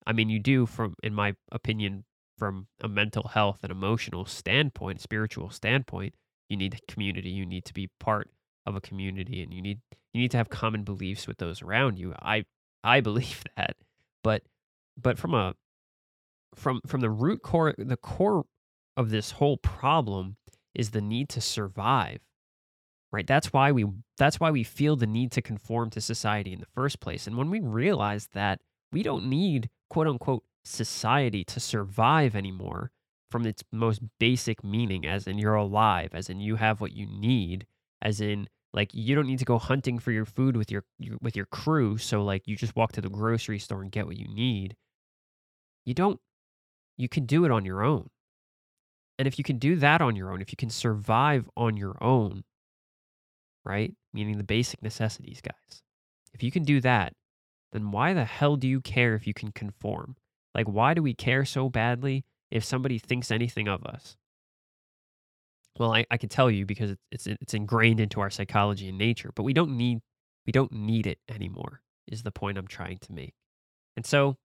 I 0.07 0.13
mean, 0.13 0.29
you 0.29 0.39
do, 0.39 0.67
from 0.67 0.95
in 1.03 1.15
my 1.15 1.35
opinion, 1.51 2.05
from 2.39 2.67
a 2.81 2.89
mental 2.89 3.29
health 3.29 3.61
and 3.63 3.73
emotional 3.73 4.27
standpoint, 4.27 5.01
spiritual 5.01 5.51
standpoint, 5.51 6.15
you 6.49 6.57
need 6.57 6.75
a 6.75 6.93
community. 6.93 7.31
You 7.31 7.47
need 7.47 7.65
to 7.67 7.75
be 7.75 7.91
part 8.01 8.31
of 8.67 8.77
a 8.77 8.81
community, 8.81 9.43
and 9.43 9.53
you 9.53 9.63
need 9.63 9.81
you 10.13 10.21
need 10.21 10.31
to 10.33 10.37
have 10.37 10.49
common 10.49 10.85
beliefs 10.85 11.27
with 11.27 11.39
those 11.39 11.63
around 11.63 11.99
you. 11.99 12.15
I 12.21 12.45
I 12.83 13.01
believe 13.01 13.43
that, 13.57 13.77
but 14.23 14.43
but 15.01 15.19
from 15.19 15.35
a 15.35 15.55
from 16.55 16.81
from 16.87 17.01
the 17.01 17.11
root 17.11 17.43
core, 17.43 17.75
the 17.79 17.97
core 17.97 18.45
of 18.97 19.11
this 19.11 19.33
whole 19.33 19.57
problem 19.57 20.37
is 20.75 20.91
the 20.91 21.01
need 21.01 21.29
to 21.31 21.41
survive. 21.41 22.21
Right? 23.13 23.27
That's 23.27 23.53
why 23.53 23.71
we 23.71 23.87
that's 24.19 24.41
why 24.41 24.51
we 24.51 24.65
feel 24.65 24.97
the 24.97 25.07
need 25.07 25.31
to 25.33 25.43
conform 25.43 25.91
to 25.91 26.01
society 26.01 26.53
in 26.53 26.61
the 26.61 26.67
first 26.75 27.01
place. 27.01 27.27
And 27.27 27.37
when 27.37 27.49
we 27.49 27.61
realize 27.61 28.29
that 28.35 28.61
we 28.91 29.03
don't 29.03 29.27
need 29.27 29.71
quote 29.89 30.09
unquote 30.09 30.45
society 30.65 31.45
to 31.45 31.61
survive 31.61 32.35
anymore 32.35 32.91
from 33.31 33.47
its 33.47 33.63
most 33.73 34.01
basic 34.19 34.65
meaning, 34.65 35.07
as 35.07 35.27
in 35.27 35.39
you're 35.39 35.55
alive, 35.55 36.11
as 36.13 36.29
in 36.29 36.41
you 36.41 36.57
have 36.57 36.81
what 36.81 36.93
you 36.93 37.07
need, 37.07 37.67
as 38.03 38.21
in 38.21 38.49
like 38.73 38.91
you 38.93 39.15
don't 39.15 39.27
need 39.27 39.39
to 39.39 39.45
go 39.45 39.59
hunting 39.59 39.99
for 39.99 40.11
your 40.11 40.25
food 40.25 40.57
with 40.57 40.71
your, 40.71 40.85
your 40.99 41.17
with 41.21 41.37
your 41.37 41.47
crew. 41.47 41.97
So 41.99 42.25
like 42.25 42.47
you 42.47 42.57
just 42.57 42.75
walk 42.75 42.93
to 42.93 43.01
the 43.01 43.09
grocery 43.09 43.59
store 43.61 43.83
and 43.83 43.93
get 43.93 44.07
what 44.07 44.17
you 44.17 44.29
need. 44.29 44.77
You 45.85 45.95
don't. 45.95 46.21
You 46.97 47.09
can 47.09 47.27
do 47.27 47.45
it 47.45 47.51
on 47.51 47.65
your 47.65 47.83
own. 47.83 48.11
And 49.19 49.29
if 49.29 49.39
you 49.39 49.45
can 49.45 49.59
do 49.59 49.77
that 49.77 50.01
on 50.01 50.17
your 50.17 50.33
own, 50.33 50.41
if 50.41 50.51
you 50.51 50.57
can 50.57 50.71
survive 50.71 51.49
on 51.57 51.77
your 51.77 51.97
own, 52.03 52.45
right? 53.65 53.95
Meaning 54.13 54.39
the 54.39 54.45
basic 54.45 54.83
necessities, 54.83 55.41
guys. 55.41 55.83
If 56.33 56.43
you 56.43 56.51
can 56.51 56.65
do 56.65 56.81
that, 56.81 57.15
then 57.73 57.91
why 57.91 58.13
the 58.13 58.25
hell 58.25 58.57
do 58.57 58.69
you 58.69 58.81
care 58.81 59.15
if 59.15 59.27
you 59.27 59.35
can 59.35 59.53
conform? 59.53 60.17
Like, 60.55 60.67
why 60.67 60.95
do 60.95 61.03
we 61.03 61.15
care 61.15 61.45
so 61.45 61.69
badly 61.69 62.25
if 62.51 62.65
somebody 62.65 62.99
thinks 62.99 63.31
anything 63.31 63.69
of 63.69 63.85
us? 63.85 64.17
Well, 65.79 65.93
I, 65.93 66.07
I 66.11 66.17
can 66.17 66.29
tell 66.29 66.51
you 66.51 66.67
because 66.67 66.91
it's, 66.91 67.03
it's 67.11 67.27
it's 67.41 67.55
ingrained 67.55 67.99
into 67.99 68.21
our 68.21 68.31
psychology 68.31 68.89
and 68.89 68.97
nature, 68.97 69.31
but 69.35 69.43
we 69.43 69.53
don't 69.53 69.77
need 69.77 70.01
we 70.47 70.53
don't 70.53 70.71
need 70.71 71.07
it 71.07 71.19
anymore. 71.29 71.81
Is 72.07 72.23
the 72.23 72.31
point 72.31 72.59
I'm 72.59 72.69
trying 72.69 72.99
to 72.99 73.13
make. 73.13 73.35
And 73.97 74.07
so, 74.07 74.37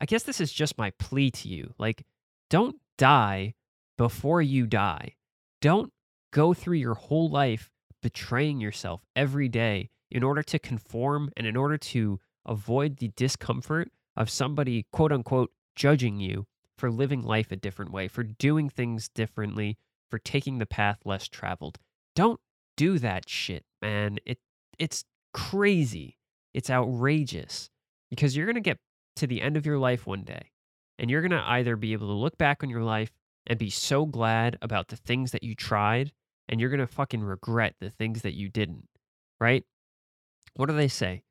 I 0.00 0.06
guess 0.06 0.22
this 0.22 0.40
is 0.40 0.52
just 0.52 0.78
my 0.78 0.92
plea 0.98 1.30
to 1.32 1.48
you. 1.48 1.74
Like, 1.78 2.04
don't 2.50 2.76
die 2.96 3.54
before 3.98 4.40
you 4.40 4.66
die. 4.66 5.16
Don't 5.60 5.92
go 6.32 6.54
through 6.54 6.78
your 6.78 6.94
whole 6.94 7.28
life 7.28 7.70
betraying 8.00 8.60
yourself 8.60 9.02
every 9.14 9.48
day 9.48 9.90
in 10.10 10.22
order 10.22 10.42
to 10.42 10.58
conform 10.58 11.30
and 11.36 11.46
in 11.46 11.56
order 11.56 11.76
to 11.76 12.18
avoid 12.46 12.96
the 12.96 13.08
discomfort 13.16 13.90
of 14.16 14.30
somebody, 14.30 14.86
quote 14.92 15.12
unquote, 15.12 15.50
judging 15.76 16.18
you 16.18 16.46
for 16.78 16.90
living 16.90 17.22
life 17.22 17.52
a 17.52 17.56
different 17.56 17.92
way, 17.92 18.08
for 18.08 18.22
doing 18.22 18.70
things 18.70 19.08
differently, 19.08 19.76
for 20.10 20.18
taking 20.18 20.58
the 20.58 20.66
path 20.66 21.00
less 21.04 21.28
traveled. 21.28 21.78
Don't 22.14 22.40
do 22.76 22.98
that 23.00 23.28
shit, 23.28 23.64
man. 23.82 24.18
It 24.24 24.38
it's 24.78 25.04
crazy. 25.34 26.18
It's 26.54 26.70
outrageous 26.70 27.68
because 28.10 28.36
you're 28.36 28.46
going 28.46 28.54
to 28.54 28.60
get 28.60 28.78
to 29.16 29.26
the 29.26 29.42
end 29.42 29.56
of 29.56 29.66
your 29.66 29.78
life 29.78 30.06
one 30.06 30.22
day 30.22 30.52
and 30.98 31.10
you're 31.10 31.20
going 31.20 31.30
to 31.32 31.50
either 31.50 31.76
be 31.76 31.92
able 31.92 32.06
to 32.08 32.12
look 32.12 32.38
back 32.38 32.62
on 32.62 32.70
your 32.70 32.82
life 32.82 33.12
and 33.48 33.58
be 33.58 33.70
so 33.70 34.06
glad 34.06 34.58
about 34.62 34.88
the 34.88 34.96
things 34.96 35.32
that 35.32 35.42
you 35.42 35.54
tried 35.54 36.12
and 36.48 36.60
you're 36.60 36.70
going 36.70 36.78
to 36.78 36.86
fucking 36.86 37.22
regret 37.22 37.74
the 37.80 37.90
things 37.90 38.22
that 38.22 38.34
you 38.34 38.48
didn't, 38.48 38.86
right? 39.40 39.64
What 40.54 40.66
do 40.66 40.76
they 40.76 40.88
say? 40.88 41.24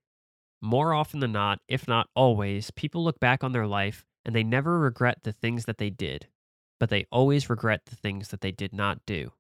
More 0.61 0.93
often 0.93 1.19
than 1.19 1.31
not, 1.31 1.59
if 1.67 1.87
not 1.87 2.09
always, 2.15 2.71
people 2.71 3.03
look 3.03 3.19
back 3.19 3.43
on 3.43 3.51
their 3.51 3.67
life 3.67 4.03
and 4.25 4.35
they 4.35 4.43
never 4.43 4.79
regret 4.79 5.19
the 5.23 5.31
things 5.31 5.65
that 5.65 5.77
they 5.77 5.91
did, 5.91 6.27
but 6.79 6.89
they 6.89 7.05
always 7.11 7.49
regret 7.49 7.81
the 7.85 7.95
things 7.95 8.29
that 8.29 8.41
they 8.41 8.51
did 8.51 8.73
not 8.73 8.99
do. 9.05 9.31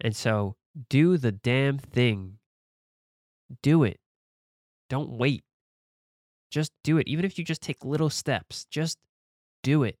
And 0.00 0.14
so, 0.14 0.56
do 0.90 1.16
the 1.16 1.32
damn 1.32 1.78
thing. 1.78 2.38
Do 3.62 3.84
it. 3.84 3.98
Don't 4.90 5.10
wait. 5.10 5.44
Just 6.50 6.72
do 6.82 6.98
it. 6.98 7.08
Even 7.08 7.24
if 7.24 7.38
you 7.38 7.44
just 7.44 7.62
take 7.62 7.84
little 7.84 8.10
steps, 8.10 8.66
just 8.70 8.98
do 9.62 9.82
it. 9.82 9.96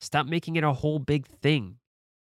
Stop 0.00 0.26
making 0.26 0.56
it 0.56 0.64
a 0.64 0.72
whole 0.72 0.98
big 0.98 1.26
thing. 1.26 1.76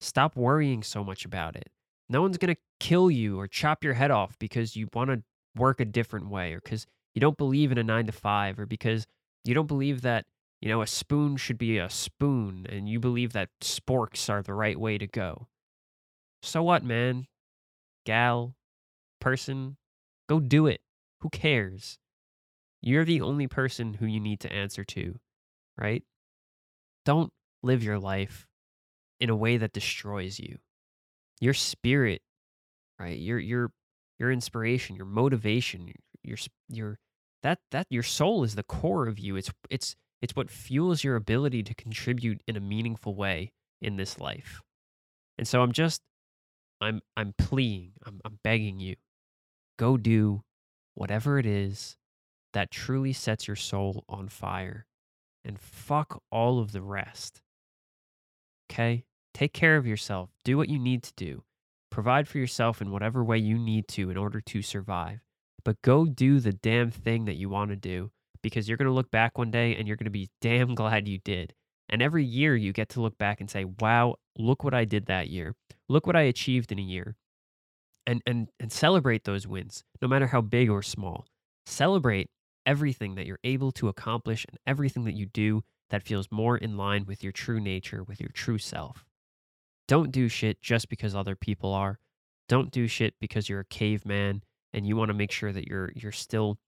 Stop 0.01 0.37
worrying 0.37 0.83
so 0.83 1.03
much 1.03 1.25
about 1.25 1.57
it. 1.57 1.71
No 2.09 2.21
one's 2.21 2.39
going 2.39 2.55
to 2.55 2.61
kill 2.81 3.11
you 3.11 3.39
or 3.39 3.49
chop 3.49 3.83
your 3.83 3.95
head 3.95 4.11
off 4.11 4.39
because 4.39 4.77
you 4.77 4.89
want 4.93 5.11
to 5.11 5.23
work 5.57 5.81
a 5.81 5.85
different 5.85 6.29
way 6.29 6.53
or 6.53 6.61
because 6.61 6.87
you 7.15 7.21
don't 7.21 7.39
believe 7.39 7.73
in 7.73 7.79
a 7.79 7.83
nine 7.85 8.07
to 8.07 8.13
five 8.13 8.59
or 8.59 8.67
because 8.67 9.07
you 9.45 9.55
don't 9.55 9.67
believe 9.67 10.03
that, 10.03 10.27
you 10.61 10.69
know, 10.69 10.83
a 10.83 10.87
spoon 10.87 11.37
should 11.37 11.59
be 11.59 11.79
a 11.79 11.89
spoon 11.89 12.67
and 12.69 12.89
you 12.89 13.01
believe 13.01 13.33
that 13.33 13.49
sporks 13.63 14.29
are 14.29 14.43
the 14.43 14.55
right 14.55 14.79
way 14.79 14.99
to 14.99 15.07
go. 15.07 15.49
So 16.43 16.63
what, 16.63 16.85
man? 16.85 17.27
Gal, 18.05 18.55
person, 19.21 19.77
go 20.29 20.41
do 20.41 20.67
it. 20.67 20.81
Who 21.21 21.31
cares? 21.31 21.99
You're 22.83 23.07
the 23.07 23.23
only 23.23 23.47
person 23.47 23.95
who 23.95 24.05
you 24.05 24.21
need 24.21 24.41
to 24.41 24.53
answer 24.53 24.85
to, 24.85 25.19
right? 25.79 26.03
Don't 27.07 27.33
live 27.65 27.83
your 27.83 27.99
life 27.99 28.47
in 29.21 29.31
a 29.31 29.37
way 29.37 29.57
that 29.57 29.73
destroys 29.73 30.39
you. 30.39 30.59
Your 31.41 31.55
spirit, 31.55 32.23
right? 32.99 33.19
Your 33.19 33.39
your 33.39 33.71
your 34.19 34.31
inspiration, 34.31 34.97
your 34.97 35.07
motivation, 35.07 35.93
your 36.23 36.37
your 36.69 36.99
that 37.43 37.59
that 37.71 37.87
your 37.91 38.03
soul 38.03 38.45
is 38.45 38.55
the 38.55 38.63
core 38.63 39.07
of 39.07 39.19
you. 39.19 39.37
It's 39.37 39.51
it's 39.71 39.97
it's 40.23 40.37
what 40.37 40.51
fuels 40.51 41.05
your 41.05 41.17
ability 41.17 41.63
to 41.65 41.75
contribute 41.75 42.43
in 42.47 42.57
a 42.57 42.61
meaningful 42.61 43.15
way 43.15 43.53
in 43.83 43.97
this 43.97 44.19
life. 44.19 44.63
And 45.37 45.47
so 45.47 45.63
I'm 45.63 45.73
just 45.73 46.01
I'm 46.81 47.01
I'm 47.17 47.35
pleading, 47.39 47.93
I'm 48.05 48.21
I'm 48.25 48.39
begging 48.43 48.81
you. 48.81 48.97
Go 49.79 49.97
do 49.97 50.43
whatever 50.95 51.39
it 51.39 51.47
is 51.47 51.97
that 52.53 52.71
truly 52.71 53.13
sets 53.13 53.49
your 53.49 53.57
soul 53.57 54.05
on 54.09 54.29
fire 54.29 54.87
and 55.45 55.59
fuck 55.59 56.23
all 56.31 56.61
of 56.61 56.73
the 56.73 56.83
rest. 56.83 57.43
Okay? 58.71 59.05
Take 59.33 59.53
care 59.53 59.77
of 59.77 59.87
yourself. 59.87 60.31
Do 60.45 60.57
what 60.57 60.69
you 60.69 60.79
need 60.79 61.03
to 61.03 61.13
do. 61.17 61.43
Provide 61.91 62.29
for 62.29 62.39
yourself 62.39 62.81
in 62.81 62.91
whatever 62.91 63.23
way 63.23 63.39
you 63.39 63.59
need 63.59 63.89
to 63.89 64.11
in 64.11 64.17
order 64.17 64.41
to 64.41 64.63
survive. 64.63 65.21
But 65.65 65.83
go 65.83 66.07
do 66.07 66.41
the 66.41 66.53
damn 66.53 66.91
thing 66.91 67.25
that 67.25 67.37
you 67.37 67.49
want 67.49 67.71
to 67.71 67.77
do 67.77 68.11
because 68.43 68.69
you're 68.69 68.77
going 68.77 68.89
to 68.89 68.95
look 68.95 69.11
back 69.11 69.39
one 69.39 69.51
day 69.51 69.75
and 69.75 69.89
you're 69.89 69.97
going 69.97 70.05
to 70.05 70.11
be 70.11 70.31
damn 70.41 70.75
glad 70.75 71.09
you 71.09 71.19
did. 71.19 71.55
And 71.89 72.03
every 72.03 72.25
year 72.25 72.57
you 72.57 72.73
get 72.73 72.89
to 72.91 73.01
look 73.01 73.19
back 73.19 73.41
and 73.41 73.51
say, 73.51 73.65
wow, 73.65 74.17
look 74.39 74.65
what 74.65 74.75
I 74.75 74.85
did 74.85 75.07
that 75.07 75.29
year. 75.29 75.55
Look 75.89 76.07
what 76.07 76.17
I 76.17 76.23
achieved 76.23 76.73
in 76.73 76.79
a 76.79 76.83
year. 76.83 77.17
And, 78.07 78.23
and, 78.27 78.51
and 78.61 78.71
celebrate 78.71 79.25
those 79.25 79.47
wins, 79.47 79.83
no 80.03 80.09
matter 80.09 80.27
how 80.27 80.43
big 80.43 80.69
or 80.71 80.83
small. 80.83 81.27
Celebrate 81.67 82.29
everything 82.67 83.15
that 83.15 83.27
you're 83.27 83.39
able 83.45 83.73
to 83.73 83.89
accomplish 83.89 84.45
and 84.49 84.59
everything 84.67 85.05
that 85.05 85.15
you 85.15 85.27
do 85.27 85.63
that 85.91 86.03
feels 86.03 86.29
more 86.31 86.57
in 86.57 86.77
line 86.77 87.05
with 87.07 87.23
your 87.23 87.33
true 87.33 87.61
nature, 87.61 88.03
with 88.03 88.21
your 88.21 88.31
true 88.31 88.59
self. 88.59 89.05
Don't 89.87 90.11
do 90.11 90.29
shit 90.29 90.63
just 90.63 90.89
because 90.89 91.15
other 91.15 91.37
people 91.37 91.73
are. 91.73 91.99
Don't 92.49 92.71
do 92.71 92.87
shit 92.87 93.15
because 93.21 93.49
you're 93.49 93.61
a 93.61 93.65
caveman 93.65 94.43
and 94.73 94.87
you 94.87 94.97
want 94.97 95.11
to 95.11 95.15
make 95.15 95.31
sure 95.31 95.53
that 95.53 95.67
you're 95.67 95.93
you're 95.95 96.13
still 96.13 96.59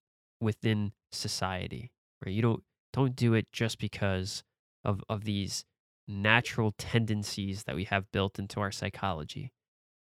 within 0.40 0.92
society. 1.12 1.90
Right? 2.24 2.34
You 2.34 2.42
don't 2.42 2.62
don't 2.92 3.16
do 3.16 3.34
it 3.34 3.46
just 3.52 3.78
because 3.78 4.44
of 4.84 5.02
of 5.08 5.24
these 5.24 5.64
natural 6.08 6.72
tendencies 6.78 7.64
that 7.64 7.74
we 7.74 7.84
have 7.84 8.10
built 8.12 8.38
into 8.38 8.60
our 8.60 8.70
psychology. 8.70 9.52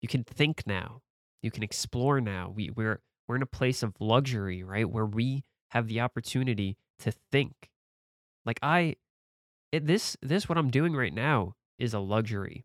You 0.00 0.08
can 0.08 0.24
think 0.24 0.62
now. 0.66 1.02
You 1.42 1.50
can 1.50 1.62
explore 1.62 2.20
now. 2.20 2.52
We 2.54 2.70
we're 2.70 3.00
we're 3.26 3.36
in 3.36 3.42
a 3.42 3.46
place 3.46 3.82
of 3.82 3.94
luxury, 4.00 4.62
right? 4.62 4.88
Where 4.88 5.06
we 5.06 5.44
have 5.70 5.86
the 5.86 6.00
opportunity 6.00 6.76
to 7.00 7.12
think. 7.30 7.70
Like 8.48 8.60
I 8.62 8.96
it, 9.72 9.86
this 9.86 10.16
this 10.22 10.48
what 10.48 10.56
I'm 10.56 10.70
doing 10.70 10.96
right 10.96 11.12
now 11.12 11.52
is 11.78 11.92
a 11.92 11.98
luxury. 11.98 12.64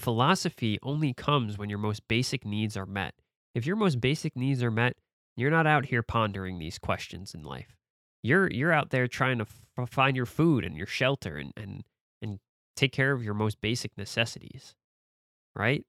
Philosophy 0.00 0.80
only 0.82 1.14
comes 1.14 1.56
when 1.56 1.70
your 1.70 1.78
most 1.78 2.08
basic 2.08 2.44
needs 2.44 2.76
are 2.76 2.86
met. 2.86 3.14
If 3.54 3.66
your 3.66 3.76
most 3.76 4.00
basic 4.00 4.34
needs 4.34 4.64
are 4.64 4.70
met, 4.72 4.96
you're 5.36 5.52
not 5.52 5.64
out 5.64 5.86
here 5.86 6.02
pondering 6.02 6.58
these 6.58 6.80
questions 6.80 7.34
in 7.34 7.44
life. 7.44 7.76
You're 8.24 8.50
you're 8.50 8.72
out 8.72 8.90
there 8.90 9.06
trying 9.06 9.38
to 9.38 9.46
f- 9.78 9.88
find 9.88 10.16
your 10.16 10.26
food 10.26 10.64
and 10.64 10.76
your 10.76 10.88
shelter 10.88 11.36
and 11.36 11.52
and 11.56 11.84
and 12.20 12.40
take 12.74 12.90
care 12.90 13.12
of 13.12 13.22
your 13.22 13.34
most 13.34 13.60
basic 13.60 13.96
necessities. 13.96 14.74
Right? 15.54 15.84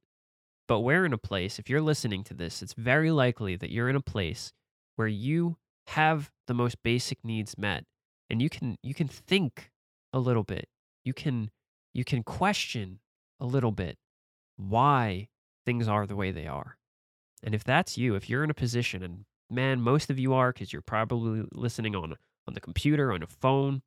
But 0.67 0.81
we're 0.81 1.05
in 1.05 1.13
a 1.13 1.17
place, 1.17 1.57
if 1.57 1.71
you're 1.71 1.81
listening 1.81 2.23
to 2.25 2.35
this, 2.35 2.61
it's 2.61 2.75
very 2.75 3.09
likely 3.09 3.55
that 3.55 3.71
you're 3.71 3.89
in 3.89 3.95
a 3.95 3.99
place 4.15 4.53
where 4.95 5.07
you 5.07 5.57
have 5.87 6.29
the 6.45 6.53
most 6.53 6.83
basic 6.83 7.25
needs 7.25 7.57
met 7.57 7.85
and 8.31 8.41
you 8.41 8.49
can 8.49 8.77
you 8.81 8.93
can 8.93 9.07
think 9.07 9.69
a 10.13 10.19
little 10.19 10.43
bit. 10.43 10.69
You 11.03 11.13
can 11.13 11.51
you 11.93 12.05
can 12.05 12.23
question 12.23 12.99
a 13.39 13.45
little 13.45 13.71
bit 13.71 13.97
why 14.55 15.27
things 15.65 15.87
are 15.87 16.07
the 16.07 16.15
way 16.15 16.31
they 16.31 16.47
are. 16.47 16.77
And 17.43 17.53
if 17.53 17.63
that's 17.63 17.97
you, 17.97 18.15
if 18.15 18.29
you're 18.29 18.43
in 18.43 18.49
a 18.49 18.55
position 18.55 19.03
and 19.03 19.25
man, 19.49 19.81
most 19.81 20.09
of 20.09 20.17
you 20.17 20.33
are 20.33 20.53
cuz 20.53 20.71
you're 20.71 20.81
probably 20.81 21.45
listening 21.51 21.95
on 21.95 22.15
on 22.47 22.53
the 22.53 22.61
computer, 22.61 23.11
on 23.11 23.21
a 23.21 23.27
phone. 23.27 23.81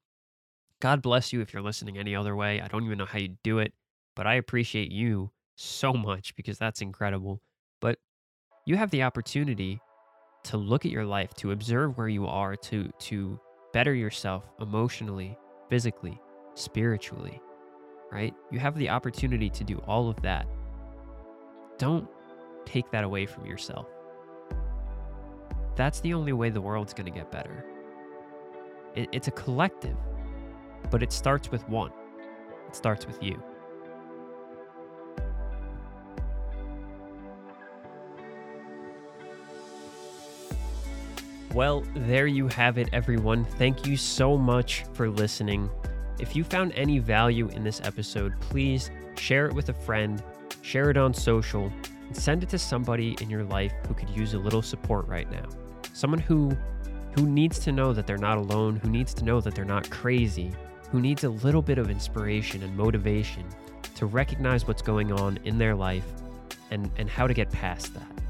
God 0.81 1.01
bless 1.01 1.33
you 1.33 1.41
if 1.41 1.53
you're 1.53 1.63
listening 1.63 1.97
any 1.97 2.15
other 2.15 2.37
way. 2.37 2.61
I 2.61 2.69
don't 2.69 2.85
even 2.85 2.99
know 2.99 3.07
how 3.07 3.19
you 3.19 3.39
do 3.43 3.59
it, 3.59 3.73
but 4.15 4.27
I 4.27 4.35
appreciate 4.35 4.93
you 4.93 5.31
so 5.57 5.95
much 5.95 6.37
because 6.37 6.59
that's 6.59 6.83
incredible. 6.83 7.41
But 7.81 7.99
you 8.67 8.77
have 8.77 8.91
the 8.91 9.05
opportunity 9.05 9.81
to 10.45 10.59
look 10.59 10.85
at 10.85 10.93
your 10.93 11.07
life, 11.07 11.33
to 11.35 11.53
observe 11.53 11.97
where 11.97 12.09
you 12.09 12.27
are, 12.27 12.57
to 12.57 12.91
to 12.99 13.41
better 13.75 13.93
yourself 13.93 14.45
emotionally, 14.61 15.37
physically, 15.69 16.19
spiritually, 16.55 17.43
right? 18.13 18.33
You 18.53 18.61
have 18.61 18.79
the 18.79 18.89
opportunity 18.89 19.51
to 19.51 19.65
do 19.65 19.79
all 19.89 20.09
of 20.09 20.23
that. 20.23 20.47
Don't 21.77 22.09
take 22.65 22.89
that 22.93 23.03
away 23.03 23.27
from 23.27 23.45
yourself. 23.47 23.89
That's 25.75 25.99
the 26.01 26.15
only 26.15 26.33
way 26.33 26.51
the 26.51 26.61
world's 26.61 26.95
going 26.95 27.13
to 27.13 27.19
get 27.19 27.33
better. 27.33 27.67
It, 28.95 29.09
it's 29.11 29.27
a 29.27 29.33
collective, 29.33 29.97
but 30.93 31.03
it 31.03 31.13
starts 31.13 31.51
with 31.51 31.69
one. 31.69 31.91
It 32.69 32.77
starts 32.77 33.09
with 33.09 33.21
you. 33.21 33.43
Well, 41.55 41.85
there 41.95 42.27
you 42.27 42.49
have 42.49 42.79
it, 42.79 42.89
everyone. 42.93 43.45
Thank 43.45 43.87
you 43.87 43.97
so 43.97 44.37
much 44.37 44.85
for 44.93 45.09
listening. 45.09 45.71
If 46.19 46.35
you 46.35 46.43
found 46.43 46.73
any 46.73 46.99
value 46.99 47.47
in 47.47 47.63
this 47.63 47.81
episode, 47.85 48.35
please 48.41 48.91
share 49.17 49.47
it 49.47 49.53
with 49.53 49.69
a 49.69 49.73
friend, 49.73 50.21
share 50.63 50.91
it 50.91 50.97
on 50.97 51.15
social, 51.15 51.73
and 52.09 52.17
send 52.17 52.43
it 52.43 52.49
to 52.49 52.59
somebody 52.59 53.17
in 53.21 53.31
your 53.31 53.45
life 53.45 53.73
who 53.87 53.95
could 53.95 54.11
use 54.11 54.35
a 54.35 54.39
little 54.39 54.63
support 54.63 55.07
right 55.07 55.31
now. 55.31 55.45
Someone 55.93 56.19
who 56.19 56.57
who 57.15 57.29
needs 57.29 57.61
to 57.61 57.71
know 57.71 57.93
that 57.93 58.09
they're 58.09 58.19
not 58.19 58.37
alone, 58.37 58.75
who 58.75 58.91
needs 58.91 59.15
to 59.15 59.25
know 59.25 59.41
that 59.41 59.55
they're 59.55 59.65
not 59.65 59.89
crazy, 59.89 60.51
who 60.91 61.01
needs 61.01 61.23
a 61.23 61.31
little 61.31 61.63
bit 61.63 61.79
of 61.79 61.89
inspiration 61.89 62.65
and 62.65 62.77
motivation 62.77 63.45
to 63.95 64.07
recognize 64.07 64.67
what's 64.67 64.83
going 64.83 65.13
on 65.13 65.39
in 65.45 65.57
their 65.57 65.77
life 65.77 66.07
and, 66.73 66.91
and 66.97 67.09
how 67.09 67.29
to 67.29 67.33
get 67.33 67.49
past 67.53 67.95
that. 67.95 68.24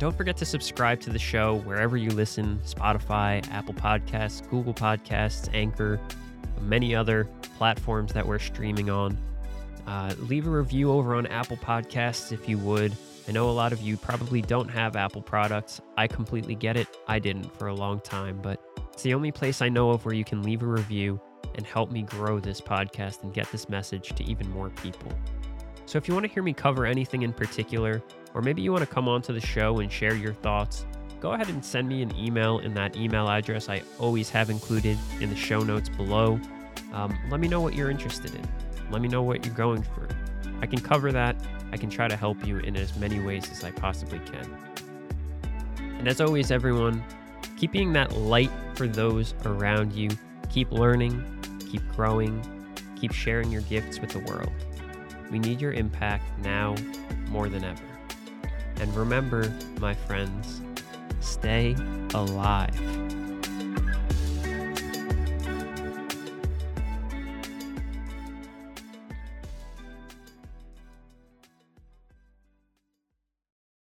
Don't 0.00 0.16
forget 0.16 0.38
to 0.38 0.46
subscribe 0.46 0.98
to 1.02 1.10
the 1.10 1.18
show 1.18 1.56
wherever 1.56 1.94
you 1.94 2.08
listen 2.08 2.58
Spotify, 2.64 3.46
Apple 3.52 3.74
Podcasts, 3.74 4.48
Google 4.48 4.72
Podcasts, 4.72 5.52
Anchor, 5.52 6.00
many 6.62 6.94
other 6.94 7.28
platforms 7.58 8.14
that 8.14 8.26
we're 8.26 8.38
streaming 8.38 8.88
on. 8.88 9.18
Uh, 9.86 10.14
leave 10.20 10.46
a 10.46 10.50
review 10.50 10.90
over 10.90 11.14
on 11.16 11.26
Apple 11.26 11.58
Podcasts 11.58 12.32
if 12.32 12.48
you 12.48 12.56
would. 12.56 12.96
I 13.28 13.32
know 13.32 13.50
a 13.50 13.52
lot 13.52 13.74
of 13.74 13.82
you 13.82 13.98
probably 13.98 14.40
don't 14.40 14.70
have 14.70 14.96
Apple 14.96 15.20
products. 15.20 15.82
I 15.98 16.06
completely 16.06 16.54
get 16.54 16.78
it. 16.78 16.88
I 17.06 17.18
didn't 17.18 17.54
for 17.58 17.66
a 17.66 17.74
long 17.74 18.00
time, 18.00 18.40
but 18.40 18.58
it's 18.94 19.02
the 19.02 19.12
only 19.12 19.30
place 19.30 19.60
I 19.60 19.68
know 19.68 19.90
of 19.90 20.06
where 20.06 20.14
you 20.14 20.24
can 20.24 20.42
leave 20.42 20.62
a 20.62 20.66
review 20.66 21.20
and 21.56 21.66
help 21.66 21.90
me 21.90 22.04
grow 22.04 22.40
this 22.40 22.58
podcast 22.58 23.22
and 23.22 23.34
get 23.34 23.52
this 23.52 23.68
message 23.68 24.14
to 24.14 24.24
even 24.24 24.48
more 24.48 24.70
people. 24.70 25.12
So 25.84 25.98
if 25.98 26.08
you 26.08 26.14
want 26.14 26.24
to 26.24 26.32
hear 26.32 26.42
me 26.42 26.54
cover 26.54 26.86
anything 26.86 27.20
in 27.20 27.34
particular, 27.34 28.02
or 28.34 28.42
maybe 28.42 28.62
you 28.62 28.72
want 28.72 28.82
to 28.82 28.92
come 28.92 29.08
onto 29.08 29.32
the 29.32 29.40
show 29.40 29.80
and 29.80 29.90
share 29.90 30.14
your 30.14 30.34
thoughts, 30.34 30.86
go 31.20 31.32
ahead 31.32 31.48
and 31.48 31.64
send 31.64 31.88
me 31.88 32.02
an 32.02 32.14
email 32.16 32.58
in 32.60 32.74
that 32.74 32.96
email 32.96 33.28
address 33.28 33.68
I 33.68 33.82
always 33.98 34.30
have 34.30 34.50
included 34.50 34.98
in 35.20 35.30
the 35.30 35.36
show 35.36 35.62
notes 35.62 35.88
below. 35.88 36.40
Um, 36.92 37.18
let 37.30 37.40
me 37.40 37.48
know 37.48 37.60
what 37.60 37.74
you're 37.74 37.90
interested 37.90 38.34
in. 38.34 38.46
Let 38.90 39.02
me 39.02 39.08
know 39.08 39.22
what 39.22 39.44
you're 39.44 39.54
going 39.54 39.82
through. 39.82 40.08
I 40.60 40.66
can 40.66 40.80
cover 40.80 41.12
that. 41.12 41.36
I 41.72 41.76
can 41.76 41.90
try 41.90 42.08
to 42.08 42.16
help 42.16 42.44
you 42.46 42.58
in 42.58 42.76
as 42.76 42.96
many 42.96 43.20
ways 43.20 43.50
as 43.50 43.62
I 43.62 43.70
possibly 43.70 44.18
can. 44.20 44.56
And 45.98 46.08
as 46.08 46.20
always, 46.20 46.50
everyone, 46.50 47.04
keep 47.56 47.72
being 47.72 47.92
that 47.92 48.16
light 48.16 48.50
for 48.74 48.88
those 48.88 49.34
around 49.44 49.92
you. 49.92 50.10
Keep 50.50 50.72
learning, 50.72 51.22
keep 51.70 51.86
growing, 51.94 52.42
keep 53.00 53.12
sharing 53.12 53.52
your 53.52 53.62
gifts 53.62 54.00
with 54.00 54.10
the 54.10 54.18
world. 54.20 54.50
We 55.30 55.38
need 55.38 55.60
your 55.60 55.72
impact 55.72 56.24
now 56.40 56.74
more 57.28 57.48
than 57.48 57.64
ever. 57.64 57.89
And 58.80 58.94
remember, 58.96 59.52
my 59.78 59.94
friends, 59.94 60.62
stay 61.20 61.76
alive. 62.14 62.99